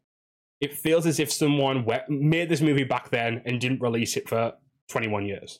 It 0.62 0.74
feels 0.74 1.06
as 1.06 1.20
if 1.20 1.32
someone 1.32 1.86
made 2.08 2.48
this 2.50 2.62
movie 2.62 2.86
back 2.86 3.10
then 3.10 3.42
and 3.46 3.60
didn't 3.60 3.82
release 3.82 4.16
it 4.16 4.30
for 4.30 4.54
21 4.88 5.26
years. 5.26 5.60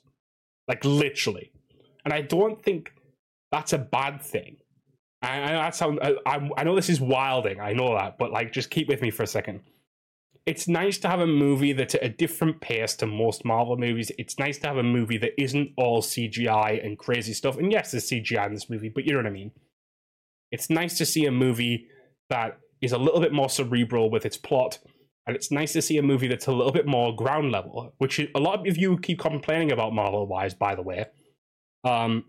Like 0.68 0.84
literally. 0.86 1.52
And 2.06 2.14
I 2.14 2.22
don't 2.22 2.64
think 2.64 2.94
that's 3.52 3.74
a 3.74 3.78
bad 3.78 4.22
thing. 4.22 4.58
I, 5.22 5.44
I, 5.44 5.52
that 5.54 5.76
sound, 5.76 6.00
I, 6.02 6.50
I 6.58 6.64
know 6.64 6.76
this 6.76 6.90
is 6.90 7.02
wilding, 7.02 7.60
I 7.60 7.74
know 7.74 7.96
that, 7.96 8.18
but 8.18 8.32
like 8.32 8.54
just 8.54 8.70
keep 8.70 8.88
with 8.88 9.02
me 9.02 9.10
for 9.10 9.24
a 9.24 9.28
second 9.28 9.62
it's 10.48 10.66
nice 10.66 10.98
to 10.98 11.10
have 11.10 11.20
a 11.20 11.28
movie 11.28 11.74
that's 11.74 11.94
at 11.94 12.04
a 12.04 12.08
different 12.08 12.62
pace 12.62 12.96
to 12.96 13.06
most 13.06 13.44
Marvel 13.44 13.76
movies. 13.76 14.14
It's 14.18 14.40
nice 14.40 14.58
to 14.60 14.68
have 14.68 14.78
a 14.78 14.84
movie 14.84 15.18
that 15.18 15.40
isn't 15.40 15.72
all 15.76 16.02
CGI 16.02 16.84
and 16.84 16.98
crazy 16.98 17.34
stuff. 17.34 17.58
And 17.58 17.70
yes, 17.70 17.92
there's 17.92 18.10
CGI 18.10 18.48
in 18.48 18.54
this 18.54 18.70
movie, 18.70 18.88
but 18.88 19.04
you 19.04 19.12
know 19.12 19.20
what 19.20 19.26
I 19.26 19.32
mean. 19.32 19.52
It's 20.54 20.70
nice 20.70 20.98
to 21.00 21.06
see 21.06 21.26
a 21.26 21.32
movie 21.32 21.88
that 22.30 22.60
is 22.82 22.94
a 22.94 22.98
little 22.98 23.20
bit 23.20 23.34
more 23.34 23.50
cerebral 23.50 24.10
with 24.10 24.26
its 24.26 24.38
plot 24.38 24.80
and 25.28 25.36
it's 25.36 25.52
nice 25.52 25.74
to 25.74 25.82
see 25.82 25.98
a 25.98 26.02
movie 26.02 26.30
that's 26.30 26.48
a 26.48 26.54
little 26.54 26.72
bit 26.72 26.88
more 26.88 27.14
ground 27.14 27.52
level, 27.52 27.94
which 27.98 28.18
a 28.34 28.40
lot 28.40 28.66
of 28.66 28.78
you 28.78 28.98
keep 28.98 29.20
complaining 29.20 29.74
about 29.74 29.94
Marvel 29.94 30.26
wise, 30.26 30.54
by 30.54 30.74
the 30.74 30.82
way. 30.82 31.06
Um, 31.84 32.24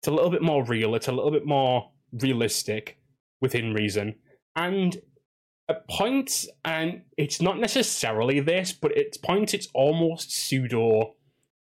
it's 0.00 0.08
a 0.08 0.10
little 0.10 0.30
bit 0.30 0.42
more 0.42 0.64
real. 0.64 0.96
It's 0.96 1.06
a 1.06 1.12
little 1.12 1.30
bit 1.30 1.46
more 1.46 1.92
realistic 2.20 2.98
within 3.40 3.74
reason, 3.74 4.14
and 4.56 5.00
at 5.68 5.88
points, 5.88 6.48
and 6.64 7.02
it's 7.16 7.40
not 7.40 7.58
necessarily 7.58 8.40
this, 8.40 8.72
but 8.72 8.96
at 8.96 9.20
points 9.22 9.54
it's 9.54 9.68
almost 9.74 10.32
pseudo 10.32 11.14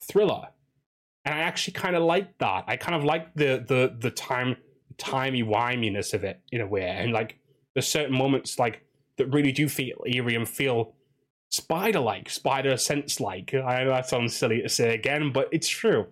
thriller, 0.03 0.49
and 1.25 1.35
I 1.35 1.39
actually 1.39 1.75
kind 1.75 1.97
of 1.97 2.03
like 2.03 2.39
that. 2.39 2.65
I 2.67 2.77
kind 2.77 2.95
of 2.95 3.05
like 3.05 3.35
the 3.35 3.65
the 3.67 3.97
the 3.99 4.11
time 4.11 4.57
timey 4.99 5.43
wiminess 5.43 6.15
of 6.15 6.25
it 6.25 6.41
in 6.51 6.61
a 6.61 6.67
way, 6.67 6.89
and 6.89 7.13
like 7.13 7.39
there's 7.75 7.89
certain 7.89 8.17
moments 8.17 8.59
like 8.59 8.83
that 9.19 9.27
really 9.27 9.53
do 9.53 9.69
feel 9.69 9.97
eerie 10.07 10.35
and 10.35 10.49
feel 10.49 10.95
spider 11.51 12.01
like, 12.01 12.29
spider 12.29 12.77
sense 12.77 13.21
like. 13.21 13.55
I 13.55 13.85
know 13.85 13.91
that 13.91 14.09
sounds 14.09 14.35
silly 14.35 14.63
to 14.63 14.69
say 14.69 14.95
again, 14.95 15.33
but 15.33 15.49
it's 15.53 15.69
true. 15.69 16.07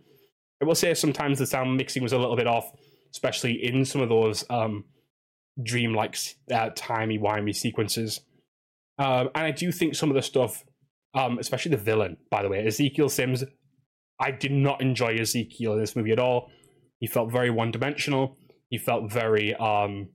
I 0.62 0.64
will 0.64 0.74
say 0.74 0.94
sometimes 0.94 1.38
the 1.38 1.46
sound 1.46 1.76
mixing 1.76 2.02
was 2.02 2.12
a 2.12 2.18
little 2.18 2.36
bit 2.36 2.46
off, 2.46 2.72
especially 3.14 3.52
in 3.64 3.84
some 3.84 4.00
of 4.00 4.08
those 4.08 4.44
um, 4.50 4.84
dream-like, 5.62 6.16
uh, 6.52 6.70
timey-wimey 6.74 7.54
sequences. 7.54 8.20
Um, 8.98 9.30
and 9.34 9.46
I 9.46 9.50
do 9.50 9.72
think 9.72 9.94
some 9.94 10.10
of 10.10 10.16
the 10.16 10.22
stuff, 10.22 10.64
um, 11.14 11.38
especially 11.38 11.70
the 11.70 11.76
villain, 11.76 12.16
by 12.30 12.42
the 12.42 12.48
way, 12.48 12.66
Ezekiel 12.66 13.08
Sims, 13.08 13.44
I 14.20 14.30
did 14.30 14.52
not 14.52 14.80
enjoy 14.80 15.16
Ezekiel 15.16 15.74
in 15.74 15.80
this 15.80 15.96
movie 15.96 16.12
at 16.12 16.18
all. 16.18 16.50
He 17.00 17.06
felt 17.06 17.32
very 17.32 17.50
one-dimensional. 17.50 18.36
He 18.70 18.78
felt 18.78 19.12
very, 19.12 19.54
um, 19.54 20.08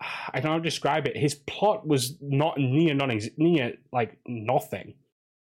I 0.00 0.40
don't 0.40 0.44
know 0.44 0.50
how 0.52 0.56
to 0.58 0.62
describe 0.62 1.06
it. 1.06 1.16
His 1.16 1.34
plot 1.34 1.86
was 1.86 2.16
not 2.20 2.58
near 2.58 2.94
non 2.94 3.18
near 3.36 3.74
like 3.92 4.18
nothing, 4.26 4.94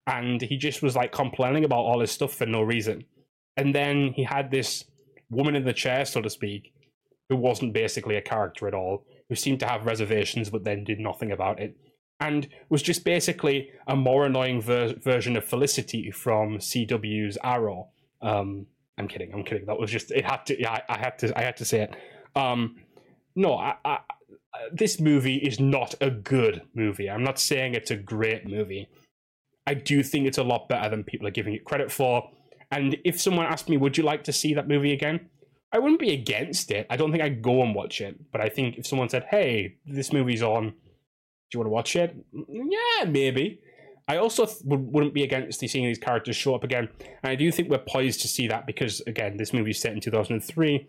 and 0.06 0.40
he 0.40 0.56
just 0.56 0.82
was 0.82 0.94
like 0.94 1.10
complaining 1.10 1.64
about 1.64 1.80
all 1.80 2.00
his 2.00 2.12
stuff 2.12 2.32
for 2.32 2.46
no 2.46 2.62
reason. 2.62 3.04
And 3.56 3.74
then 3.74 4.12
he 4.14 4.22
had 4.22 4.50
this 4.50 4.84
woman 5.34 5.56
in 5.56 5.64
the 5.64 5.72
chair, 5.72 6.04
so 6.04 6.20
to 6.22 6.30
speak, 6.30 6.72
who 7.28 7.36
wasn't 7.36 7.72
basically 7.72 8.16
a 8.16 8.22
character 8.22 8.68
at 8.68 8.74
all, 8.74 9.04
who 9.28 9.34
seemed 9.34 9.60
to 9.60 9.66
have 9.66 9.86
reservations 9.86 10.50
but 10.50 10.64
then 10.64 10.84
did 10.84 11.00
nothing 11.00 11.32
about 11.32 11.60
it, 11.60 11.76
and 12.20 12.48
was 12.68 12.82
just 12.82 13.04
basically 13.04 13.70
a 13.86 13.96
more 13.96 14.26
annoying 14.26 14.60
ver- 14.60 14.94
version 14.94 15.36
of 15.36 15.44
Felicity 15.44 16.10
from 16.10 16.58
CW's 16.58 17.38
Arrow. 17.42 17.88
Um, 18.22 18.66
I'm 18.98 19.08
kidding. 19.08 19.32
I'm 19.32 19.44
kidding. 19.44 19.66
That 19.66 19.78
was 19.78 19.90
just 19.90 20.10
it. 20.10 20.24
Had 20.24 20.46
to. 20.46 20.60
Yeah, 20.60 20.72
I, 20.72 20.82
I 20.94 20.98
had 20.98 21.18
to. 21.20 21.38
I 21.38 21.42
had 21.42 21.56
to 21.56 21.64
say 21.64 21.80
it. 21.80 21.96
Um, 22.36 22.76
no, 23.34 23.54
I, 23.54 23.74
I, 23.84 23.98
this 24.72 25.00
movie 25.00 25.36
is 25.36 25.58
not 25.58 25.94
a 26.00 26.10
good 26.10 26.62
movie. 26.74 27.10
I'm 27.10 27.24
not 27.24 27.38
saying 27.38 27.74
it's 27.74 27.90
a 27.90 27.96
great 27.96 28.46
movie. 28.46 28.88
I 29.66 29.74
do 29.74 30.02
think 30.02 30.26
it's 30.26 30.38
a 30.38 30.44
lot 30.44 30.68
better 30.68 30.88
than 30.88 31.04
people 31.04 31.26
are 31.26 31.32
giving 31.32 31.54
it 31.54 31.64
credit 31.64 31.90
for. 31.90 32.30
And 32.74 32.98
if 33.04 33.20
someone 33.20 33.46
asked 33.46 33.68
me, 33.68 33.76
would 33.76 33.96
you 33.96 34.02
like 34.02 34.24
to 34.24 34.32
see 34.32 34.52
that 34.54 34.66
movie 34.66 34.92
again? 34.92 35.28
I 35.72 35.78
wouldn't 35.78 36.00
be 36.00 36.12
against 36.12 36.72
it. 36.72 36.88
I 36.90 36.96
don't 36.96 37.12
think 37.12 37.22
I'd 37.22 37.40
go 37.40 37.62
and 37.62 37.72
watch 37.72 38.00
it. 38.00 38.16
But 38.32 38.40
I 38.40 38.48
think 38.48 38.78
if 38.78 38.86
someone 38.86 39.08
said, 39.08 39.26
hey, 39.30 39.76
this 39.86 40.12
movie's 40.12 40.42
on, 40.42 40.70
do 40.70 40.74
you 41.52 41.60
want 41.60 41.68
to 41.68 41.72
watch 41.72 41.94
it? 41.94 42.16
Yeah, 42.32 43.04
maybe. 43.04 43.60
I 44.08 44.16
also 44.16 44.46
th- 44.46 44.60
wouldn't 44.64 45.14
be 45.14 45.22
against 45.22 45.60
seeing 45.60 45.84
these 45.84 45.98
characters 45.98 46.34
show 46.34 46.56
up 46.56 46.64
again. 46.64 46.88
And 47.22 47.30
I 47.30 47.36
do 47.36 47.52
think 47.52 47.70
we're 47.70 47.78
poised 47.78 48.20
to 48.22 48.28
see 48.28 48.48
that 48.48 48.66
because, 48.66 49.00
again, 49.06 49.36
this 49.36 49.52
movie's 49.52 49.80
set 49.80 49.92
in 49.92 50.00
2003. 50.00 50.88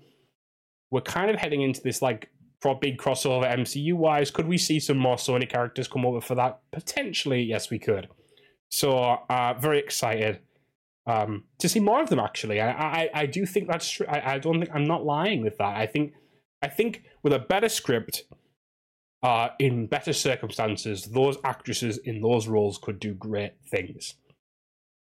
We're 0.89 1.01
kind 1.01 1.29
of 1.29 1.37
heading 1.37 1.61
into 1.61 1.81
this, 1.81 2.01
like, 2.01 2.29
big 2.81 2.97
crossover 2.97 3.47
MCU 3.47 3.93
wise. 3.93 4.31
Could 4.31 4.47
we 4.47 4.57
see 4.57 4.79
some 4.79 4.97
more 4.97 5.17
Sony 5.17 5.47
characters 5.47 5.87
come 5.87 6.03
over 6.03 6.19
for 6.19 6.33
that? 6.33 6.61
Potentially, 6.71 7.43
yes, 7.43 7.69
we 7.69 7.77
could. 7.77 8.09
So, 8.69 8.97
uh, 9.29 9.53
very 9.59 9.77
excited 9.77 10.39
um, 11.07 11.43
to 11.59 11.69
see 11.69 11.79
more 11.79 12.01
of 12.01 12.09
them. 12.09 12.19
Actually, 12.19 12.61
I 12.61 12.71
I, 12.71 13.09
I 13.13 13.25
do 13.25 13.45
think 13.45 13.67
that's 13.67 13.89
true. 13.89 14.07
I, 14.07 14.35
I 14.35 14.39
don't 14.39 14.59
think 14.59 14.71
I'm 14.73 14.85
not 14.85 15.05
lying 15.05 15.43
with 15.43 15.57
that. 15.57 15.77
I 15.77 15.85
think 15.85 16.13
I 16.61 16.67
think 16.67 17.03
with 17.23 17.33
a 17.33 17.39
better 17.39 17.69
script, 17.69 18.23
uh, 19.23 19.49
in 19.59 19.87
better 19.87 20.13
circumstances, 20.13 21.05
those 21.05 21.37
actresses 21.43 21.97
in 21.97 22.21
those 22.21 22.47
roles 22.47 22.77
could 22.77 22.99
do 22.99 23.13
great 23.13 23.53
things. 23.69 24.15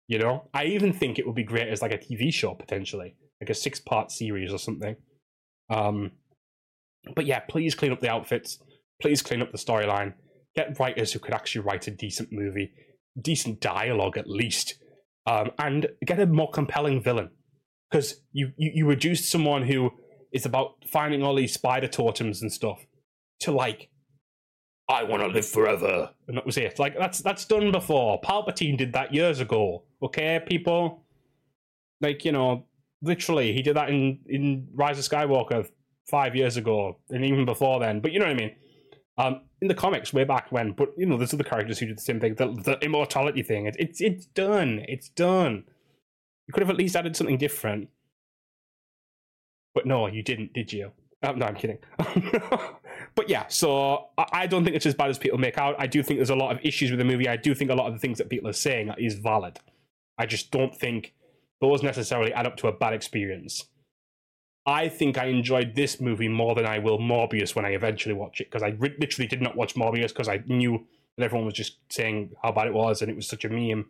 You 0.08 0.20
know, 0.20 0.50
I 0.54 0.66
even 0.66 0.94
think 0.94 1.18
it 1.18 1.26
would 1.26 1.36
be 1.36 1.44
great 1.44 1.70
as 1.70 1.82
like 1.82 1.94
a 1.94 1.98
TV 1.98 2.34
show 2.34 2.54
potentially, 2.54 3.16
like 3.42 3.50
a 3.50 3.54
six 3.54 3.80
part 3.80 4.12
series 4.12 4.54
or 4.54 4.60
something. 4.60 4.96
Um, 5.70 6.12
but 7.16 7.26
yeah, 7.26 7.40
please 7.40 7.76
clean 7.76 7.92
up 7.92 8.02
the 8.02 8.12
outfits. 8.12 8.60
Please 9.02 9.22
clean 9.22 9.42
up 9.42 9.52
the 9.52 9.58
storyline. 9.58 10.14
Get 10.56 10.80
writers 10.80 11.12
who 11.12 11.20
could 11.20 11.34
actually 11.34 11.62
write 11.62 11.88
a 11.88 11.92
decent 11.92 12.30
movie, 12.32 12.72
decent 13.20 13.60
dialogue 13.60 14.18
at 14.18 14.30
least, 14.30 14.76
um, 15.26 15.52
and 15.60 15.88
get 16.06 16.20
a 16.20 16.26
more 16.26 16.50
compelling 16.50 17.02
villain. 17.02 17.30
Because 17.90 18.22
you, 18.32 18.52
you 18.58 18.72
you 18.74 18.88
reduced 18.88 19.32
someone 19.32 19.64
who 19.64 19.92
is 20.32 20.46
about 20.46 20.84
finding 20.88 21.22
all 21.22 21.36
these 21.36 21.54
spider 21.54 21.88
totems 21.88 22.42
and 22.42 22.52
stuff 22.52 22.86
to 23.42 23.52
like, 23.52 23.90
I 24.90 25.04
want 25.04 25.22
to 25.22 25.28
live 25.28 25.48
forever, 25.48 26.10
and 26.28 26.38
that 26.38 26.46
was 26.46 26.58
it. 26.58 26.80
Like 26.80 26.98
that's 26.98 27.20
that's 27.20 27.46
done 27.46 27.72
before. 27.72 28.20
Palpatine 28.22 28.78
did 28.78 28.94
that 28.94 29.14
years 29.14 29.40
ago. 29.40 29.84
Okay, 30.02 30.42
people. 30.46 31.04
Like 32.02 32.26
you 32.26 32.32
know, 32.32 32.66
literally, 33.02 33.54
he 33.54 33.62
did 33.62 33.76
that 33.76 33.90
in 33.90 34.20
in 34.26 34.68
Rise 34.74 34.98
of 34.98 35.06
Skywalker 35.06 35.70
five 36.10 36.36
years 36.36 36.58
ago, 36.58 36.98
and 37.10 37.24
even 37.24 37.46
before 37.46 37.80
then. 37.80 38.02
But 38.02 38.12
you 38.12 38.20
know 38.20 38.26
what 38.26 38.36
I 38.36 38.40
mean. 38.40 38.56
Um, 39.18 39.42
in 39.64 39.70
the 39.70 39.74
comics, 39.74 40.12
way 40.12 40.26
back 40.26 40.52
when, 40.52 40.74
but 40.74 40.90
you 40.98 41.06
know, 41.06 41.16
there's 41.16 41.34
other 41.34 41.44
characters 41.46 41.80
who 41.80 41.86
did 41.86 41.98
the 41.98 42.02
same 42.02 42.20
thing. 42.20 42.36
The, 42.36 42.48
the 42.48 42.78
immortality 42.82 43.44
thing. 43.44 43.66
It, 43.66 43.78
it's 43.80 44.02
it's 44.02 44.26
done. 44.26 44.84
It's 44.90 45.08
done. 45.08 45.64
You 46.48 46.54
could 46.54 46.62
have 46.62 46.70
at 46.70 46.76
least 46.76 46.98
added 46.98 47.16
something 47.16 47.38
different. 47.38 47.88
But 49.74 49.86
no, 49.86 50.08
you 50.08 50.22
didn't, 50.22 50.52
did 50.52 50.74
you? 50.74 50.92
Oh, 51.24 51.32
no, 51.32 51.46
I'm 51.46 51.56
kidding. 51.56 51.78
but 53.16 53.30
yeah, 53.30 53.46
so 53.48 54.10
I 54.18 54.46
don't 54.46 54.66
think 54.66 54.76
it's 54.76 54.86
as 54.86 54.94
bad 54.94 55.10
as 55.10 55.18
people 55.18 55.40
make 55.40 55.58
out. 55.58 55.76
I 55.80 55.88
do 55.88 56.04
think 56.04 56.20
there's 56.20 56.30
a 56.30 56.36
lot 56.36 56.54
of 56.54 56.60
issues 56.62 56.92
with 56.92 57.00
the 57.00 57.06
movie. 57.06 57.30
I 57.30 57.38
do 57.38 57.56
think 57.56 57.72
a 57.72 57.76
lot 57.76 57.88
of 57.88 57.94
the 57.94 58.00
things 58.00 58.18
that 58.18 58.30
people 58.30 58.50
are 58.50 58.54
saying 58.54 58.94
is 58.98 59.16
valid. 59.16 59.60
I 60.18 60.26
just 60.26 60.52
don't 60.52 60.76
think 60.76 61.14
those 61.62 61.82
necessarily 61.82 62.34
add 62.34 62.46
up 62.46 62.58
to 62.58 62.68
a 62.68 62.74
bad 62.74 62.94
experience. 62.94 63.66
I 64.66 64.88
think 64.88 65.18
I 65.18 65.26
enjoyed 65.26 65.76
this 65.76 66.00
movie 66.00 66.30
more 66.30 66.56
than 66.56 66.66
I 66.66 66.80
will 66.80 66.98
Morbius 66.98 67.56
when 67.56 67.66
I 67.66 67.72
eventually 67.72 68.16
watch 68.16 68.40
it 68.40 68.50
because 68.50 68.64
I 68.64 68.70
re- 68.80 68.96
literally 68.98 69.28
did 69.28 69.42
not 69.42 69.58
watch 69.58 69.76
Morbius 69.76 70.10
because 70.10 70.30
I 70.30 70.42
knew 70.48 70.86
that 71.18 71.26
everyone 71.26 71.46
was 71.46 71.56
just 71.56 71.78
saying 71.90 72.32
how 72.42 72.52
bad 72.52 72.68
it 72.68 72.74
was 72.74 73.02
and 73.02 73.12
it 73.12 73.16
was 73.16 73.28
such 73.28 73.44
a 73.44 73.50
meme. 73.50 73.86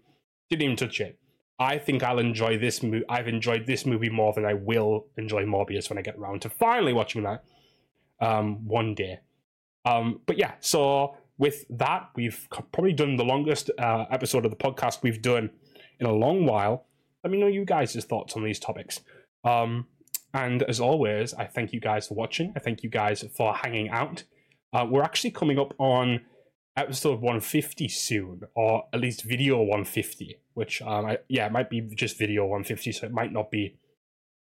Didn't 0.49 0.63
even 0.63 0.75
touch 0.75 0.99
it. 0.99 1.19
I 1.59 1.77
think 1.77 2.01
I'll 2.01 2.19
enjoy 2.19 2.57
this 2.57 2.81
movie. 2.81 3.05
I've 3.07 3.27
enjoyed 3.27 3.67
this 3.67 3.85
movie 3.85 4.09
more 4.09 4.33
than 4.33 4.45
I 4.45 4.55
will 4.55 5.05
enjoy 5.17 5.45
Morbius 5.45 5.89
when 5.89 5.99
I 5.99 6.01
get 6.01 6.17
around 6.17 6.41
to 6.41 6.49
finally 6.49 6.93
watching 6.93 7.23
that 7.23 7.43
um, 8.19 8.67
one 8.67 8.95
day. 8.95 9.19
Um, 9.85 10.21
but 10.25 10.37
yeah, 10.37 10.53
so 10.59 11.15
with 11.37 11.65
that, 11.69 12.09
we've 12.15 12.47
probably 12.49 12.93
done 12.93 13.15
the 13.15 13.23
longest 13.23 13.69
uh, 13.77 14.05
episode 14.09 14.45
of 14.45 14.51
the 14.51 14.57
podcast 14.57 15.03
we've 15.03 15.21
done 15.21 15.51
in 15.99 16.07
a 16.07 16.11
long 16.11 16.45
while. 16.45 16.85
Let 17.23 17.31
me 17.31 17.39
know 17.39 17.47
you 17.47 17.63
guys' 17.63 18.03
thoughts 18.05 18.35
on 18.35 18.43
these 18.43 18.59
topics. 18.59 19.01
Um, 19.43 19.87
and 20.33 20.63
as 20.63 20.79
always, 20.79 21.33
I 21.33 21.45
thank 21.45 21.73
you 21.73 21.79
guys 21.79 22.07
for 22.07 22.15
watching. 22.15 22.53
I 22.55 22.59
thank 22.59 22.83
you 22.83 22.89
guys 22.89 23.23
for 23.35 23.53
hanging 23.53 23.89
out. 23.89 24.23
Uh, 24.73 24.85
we're 24.89 25.03
actually 25.03 25.31
coming 25.31 25.59
up 25.59 25.73
on 25.77 26.21
episode 26.75 27.21
150 27.21 27.87
soon, 27.87 28.41
or 28.55 28.85
at 28.91 28.99
least 28.99 29.23
video 29.23 29.57
150, 29.59 30.37
which, 30.55 30.81
um, 30.81 31.05
I, 31.05 31.19
yeah, 31.27 31.45
it 31.45 31.51
might 31.51 31.69
be 31.69 31.81
just 31.81 32.17
video 32.17 32.43
150, 32.43 32.91
so 32.91 33.05
it 33.05 33.11
might 33.11 33.31
not 33.31 33.51
be 33.51 33.77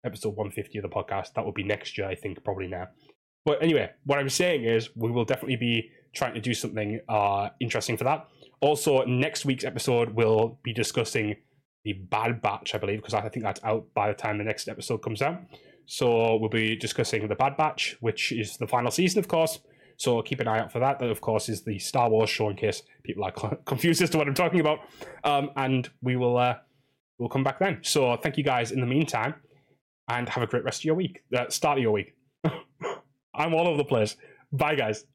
episode 0.05 0.35
150 0.35 0.77
of 0.77 0.83
the 0.83 0.89
podcast. 0.89 1.33
That 1.33 1.45
would 1.45 1.55
be 1.55 1.63
next 1.63 1.97
year, 1.97 2.07
I 2.07 2.13
think, 2.13 2.43
probably 2.43 2.67
now. 2.67 2.89
But 3.45 3.63
anyway, 3.63 3.89
what 4.05 4.19
I'm 4.19 4.29
saying 4.29 4.65
is 4.65 4.95
we 4.95 5.09
will 5.09 5.25
definitely 5.25 5.55
be 5.55 5.89
trying 6.13 6.35
to 6.35 6.41
do 6.41 6.53
something 6.53 6.99
uh, 7.09 7.49
interesting 7.59 7.97
for 7.97 8.03
that. 8.03 8.27
Also, 8.61 9.03
next 9.05 9.45
week's 9.45 9.63
episode 9.63 10.11
will 10.11 10.59
be 10.61 10.73
discussing 10.73 11.35
the 11.83 11.93
Bad 11.93 12.41
Batch, 12.41 12.75
I 12.75 12.77
believe, 12.77 12.99
because 12.99 13.13
I 13.15 13.27
think 13.29 13.43
that's 13.43 13.63
out 13.63 13.87
by 13.95 14.09
the 14.09 14.13
time 14.13 14.37
the 14.37 14.43
next 14.43 14.67
episode 14.67 14.97
comes 14.97 15.21
out. 15.21 15.41
So 15.91 16.35
we'll 16.35 16.49
be 16.49 16.75
discussing 16.75 17.27
the 17.27 17.33
Bad 17.33 17.57
Batch, 17.57 17.97
which 17.99 18.31
is 18.31 18.57
the 18.57 18.67
final 18.67 18.91
season, 18.91 19.17
of 19.17 19.27
course. 19.27 19.59
So 19.97 20.21
keep 20.21 20.39
an 20.39 20.47
eye 20.47 20.59
out 20.59 20.71
for 20.71 20.77
that. 20.77 20.99
That, 20.99 21.09
of 21.09 21.19
course, 21.19 21.49
is 21.49 21.63
the 21.63 21.79
Star 21.79 22.11
Wars 22.11 22.29
show 22.29 22.47
in 22.47 22.55
case 22.55 22.83
people 23.01 23.23
are 23.23 23.31
confused 23.65 23.99
as 24.03 24.11
to 24.11 24.19
what 24.19 24.27
I'm 24.27 24.35
talking 24.35 24.59
about. 24.59 24.81
Um, 25.23 25.49
and 25.55 25.89
we 26.03 26.15
will 26.15 26.37
uh, 26.37 26.57
we'll 27.17 27.27
come 27.27 27.43
back 27.43 27.57
then. 27.57 27.79
So 27.81 28.15
thank 28.17 28.37
you 28.37 28.43
guys 28.43 28.71
in 28.71 28.81
the 28.81 28.85
meantime, 28.85 29.33
and 30.07 30.29
have 30.29 30.43
a 30.43 30.47
great 30.47 30.63
rest 30.63 30.81
of 30.81 30.85
your 30.85 30.93
week. 30.93 31.23
Uh, 31.35 31.49
start 31.49 31.79
of 31.79 31.81
your 31.81 31.91
week. 31.91 32.13
I'm 33.33 33.55
all 33.55 33.67
over 33.67 33.77
the 33.77 33.83
place. 33.83 34.15
Bye, 34.51 34.75
guys. 34.75 35.05